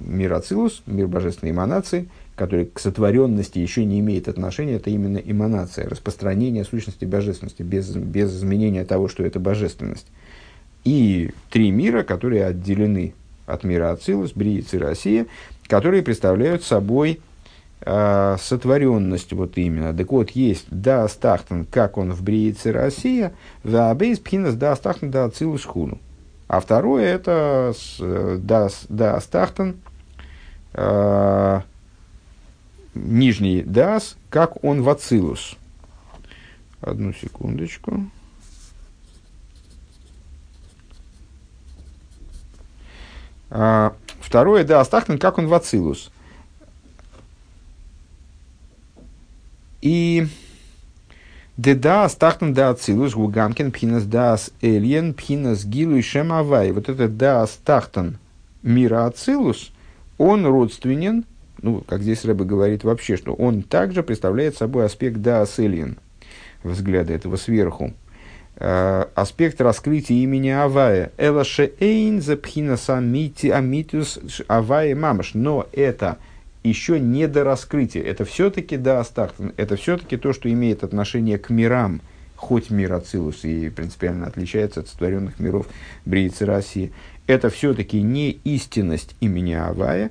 [0.00, 5.88] мир Ацилус, мир божественной эманации, который к сотворенности еще не имеет отношения, это именно эманация,
[5.88, 10.06] распространение сущности божественности, без, без изменения того, что это божественность.
[10.84, 13.14] И три мира, которые отделены
[13.46, 15.26] от мира Ацилус, Брииц и Россия,
[15.66, 17.20] которые представляют собой
[17.80, 19.94] э, сотворенность вот именно.
[19.94, 23.32] Так вот, есть да астахтан, как он в Бриице Россия,
[23.62, 25.98] в Абейс Пхинас да астахтан да ацилус хуну.
[26.48, 27.72] А второе это
[28.38, 29.76] да, да астахтан,
[30.74, 31.60] э,
[32.94, 35.56] нижний дас, как он в ацилус.
[36.80, 38.10] Одну секундочку.
[43.50, 46.10] А, второе, да, Астахтан, как он в Ацилус.
[49.80, 50.26] И
[51.56, 56.72] Деда астахтан да ацилус гугамкин пхинас дас эльен пхинас гилу и шемавай.
[56.72, 58.18] Вот этот да астахтан
[58.62, 59.70] мира ацилус,
[60.18, 61.24] он родственен,
[61.64, 65.96] ну, как здесь Рэбе говорит вообще, что он также представляет собой аспект да асэльен,
[66.62, 67.94] взгляда этого сверху.
[68.56, 71.10] Э, аспект раскрытия имени Авая.
[71.16, 75.32] Эла шеэйн запхинас амитус Авая мамаш.
[75.32, 76.18] Но это
[76.62, 78.02] еще не до раскрытия.
[78.02, 79.54] Это все-таки до Астахтан.
[79.56, 82.02] Это все-таки то, что имеет отношение к мирам,
[82.36, 85.66] хоть мир Ацилус и принципиально отличается от сотворенных миров
[86.04, 86.92] Бриицы России.
[87.26, 90.10] Это все-таки не истинность имени Авая,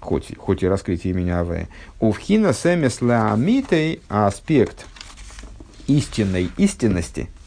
[0.00, 1.68] хоть, хоть и раскрытие имени Авая.
[2.00, 4.86] Увхина семес лаамитей аспект
[5.86, 7.28] истинной истинности–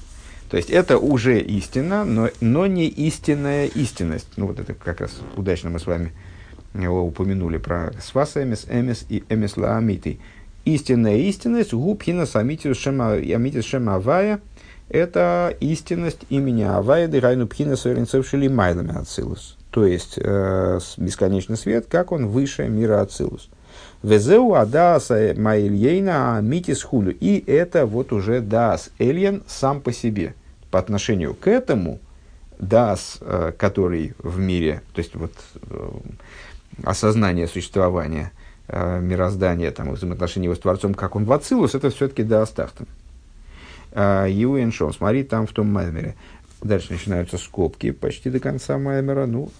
[0.54, 4.28] то есть это уже истина, но, но не истинная истинность.
[4.38, 6.14] Ну вот это как раз удачно мы с вами
[6.76, 10.20] упомянули про свас эмис, эмис и эмис лаамиты.
[10.64, 13.16] Истинная истинность, губхина самитис шема,
[13.64, 14.41] шема авая,
[14.89, 19.58] это истинность имени Авая, дырайну пхина соренцев шили майлами ацилус.
[19.74, 23.49] То есть, э, бесконечный свет, как он выше мира ацилус.
[24.03, 27.11] Везеу адаса маильейна митис хулю.
[27.19, 30.36] И это вот уже дас эльен сам по себе.
[30.69, 31.99] По отношению к этому,
[32.59, 35.34] дас, э, который в мире, то есть вот
[35.71, 35.89] э,
[36.84, 38.32] осознание существования
[38.67, 42.86] э, мироздания, там, взаимоотношения его с Творцом, как он в Ацилус, это все-таки да Астахтан.
[43.91, 46.13] Э, Юэн Шон, смотри, там в том Маймере.
[46.64, 49.51] Дальше начинаются скобки почти до конца Маймера, ну,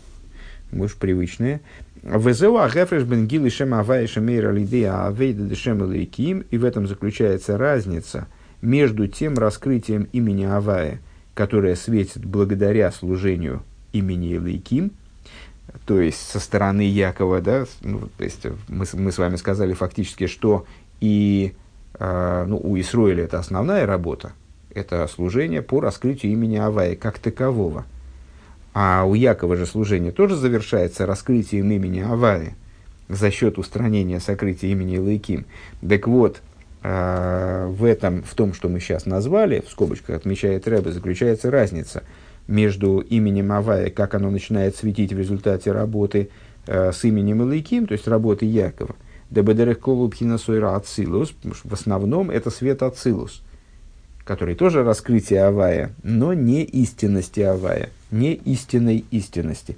[0.72, 1.62] мы уж привычные.
[2.02, 7.58] Везеу агефреш бен гил и шем авай шемейра лидея авейда дешем и в этом заключается
[7.58, 8.28] разница
[8.62, 11.00] между тем раскрытием имени Авая,
[11.34, 14.92] которое светит благодаря служению имени Лейким–
[15.86, 20.28] то есть со стороны Якова, да, ну, то есть мы, мы с вами сказали фактически,
[20.28, 20.66] что
[21.02, 21.54] и
[22.00, 24.34] э, ну, у Исроиля это основная работа,
[24.76, 27.86] это служение по раскрытию имени Авая как такового.
[28.74, 32.56] А у Якова же служение тоже завершается раскрытием имени Авая
[33.10, 35.46] за счет устранения сокрытия имени Лайким.
[35.88, 36.42] Так вот,
[36.82, 42.04] э, в этом, в том, что мы сейчас назвали, в скобочках отмечает Рэбе, заключается разница–
[42.48, 46.30] между именем Авая, как оно начинает светить в результате работы
[46.68, 48.96] э, с именем Илайким, то есть работы Якова.
[49.30, 53.42] Дебедерех колубхина сойра ацилус, в основном это свет ацилус,
[54.26, 59.78] который тоже раскрытие Авая, но не истинности Авая, не истинной истинности.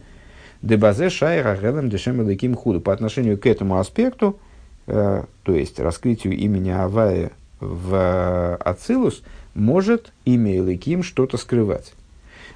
[0.62, 2.82] Дебазе шайра гелем дешем Илайким худу.
[2.82, 4.39] По отношению к этому аспекту,
[4.88, 9.22] э, то есть раскрытию имени Авая в э, Ацилус,
[9.54, 11.93] может имя Илайким что-то скрывать.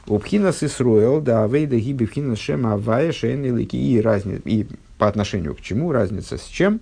[0.08, 3.76] Убхина с Исруэл, да, вейда гиби вхина шема авая шен илики.
[3.76, 4.66] И, разница, и
[4.98, 6.82] по отношению к чему разница с чем?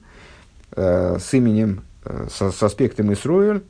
[0.71, 3.63] Э, с именем, э, с, с аспектом Исруэль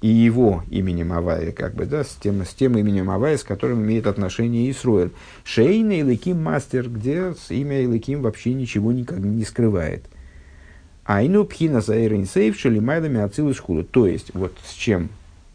[0.00, 3.82] и его именем Авая, как бы, да, с тем, с тем именем Авая, с которым
[3.82, 5.10] имеет отношение Исруэль.
[5.44, 10.04] Шейна Илыким мастер, где имя Илыким вообще ничего никак не скрывает.
[11.04, 13.82] Айну пхина заэрин сейв шелимайдами ацилус худу.
[13.82, 15.08] То есть, вот с чем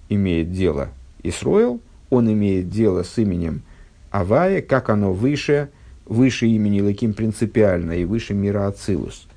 [0.10, 0.90] имеет дело
[1.24, 1.80] Исруэл–
[2.14, 3.64] он имеет дело с именем
[4.12, 5.70] Авая, как оно выше,
[6.06, 9.28] выше имени Лаким принципиально и выше мира Ацилус.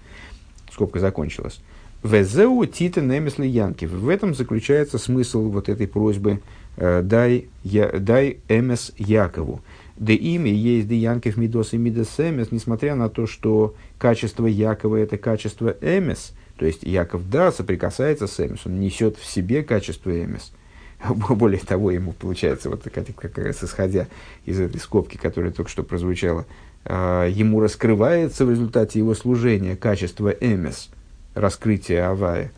[0.70, 1.60] Скобка закончилась.
[2.02, 3.84] Везеу Тита Немесли Янки.
[3.84, 6.40] В этом заключается смысл вот этой просьбы
[6.76, 9.60] э, «дай, я, дай Эмес Якову».
[9.96, 14.96] Да имя есть де Янкев Мидос и Мидос Эмес, несмотря на то, что качество Якова–
[14.98, 20.10] это качество Эмес, то есть Яков, да, соприкасается с Эмес, он несет в себе качество
[20.10, 20.52] Эмес–
[21.28, 24.06] Более того, ему получается, вот как, как раз исходя
[24.44, 26.46] из этой скобки, которая только что прозвучала,
[26.84, 30.90] э, ему раскрывается в результате его служения качество эмес,
[31.36, 32.50] раскрытие авая.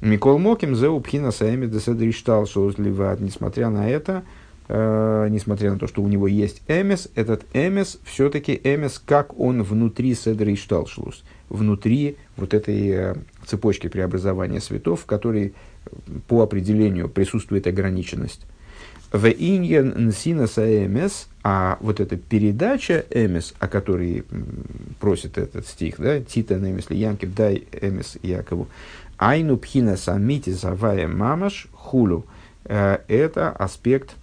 [0.00, 3.20] Микол Моким за упхина саэми деседриштал шоузливат.
[3.20, 4.22] Несмотря на это,
[4.68, 9.62] э, несмотря на то, что у него есть эмес, этот эмес все-таки эмес, как он
[9.62, 13.14] внутри седришталшлус, внутри вот этой э,
[13.46, 15.54] цепочки преобразования светов, в которой
[16.28, 18.46] по определению присутствует ограниченность.
[19.14, 24.24] В иньен нсинас эмс, а вот эта передача эмс, о которой
[24.98, 28.66] просит этот стих, да, Тита немес Янкев, дай эмс Якову,
[29.16, 32.24] айну пхина самити завая мамаш хулу,
[32.64, 34.16] э, это аспект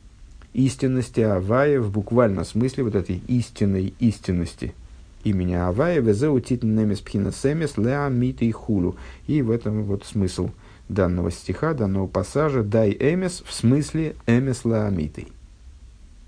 [0.52, 4.74] истинности Авая в буквальном смысле вот этой истинной истинности.
[5.24, 8.98] Имени Авая, везеу титн немес пхина семес леа мити хулу.
[9.26, 10.50] И в этом вот смысл–
[10.94, 15.28] данного стиха, данного пассажа «дай эмес» в смысле «эмес лаамитый».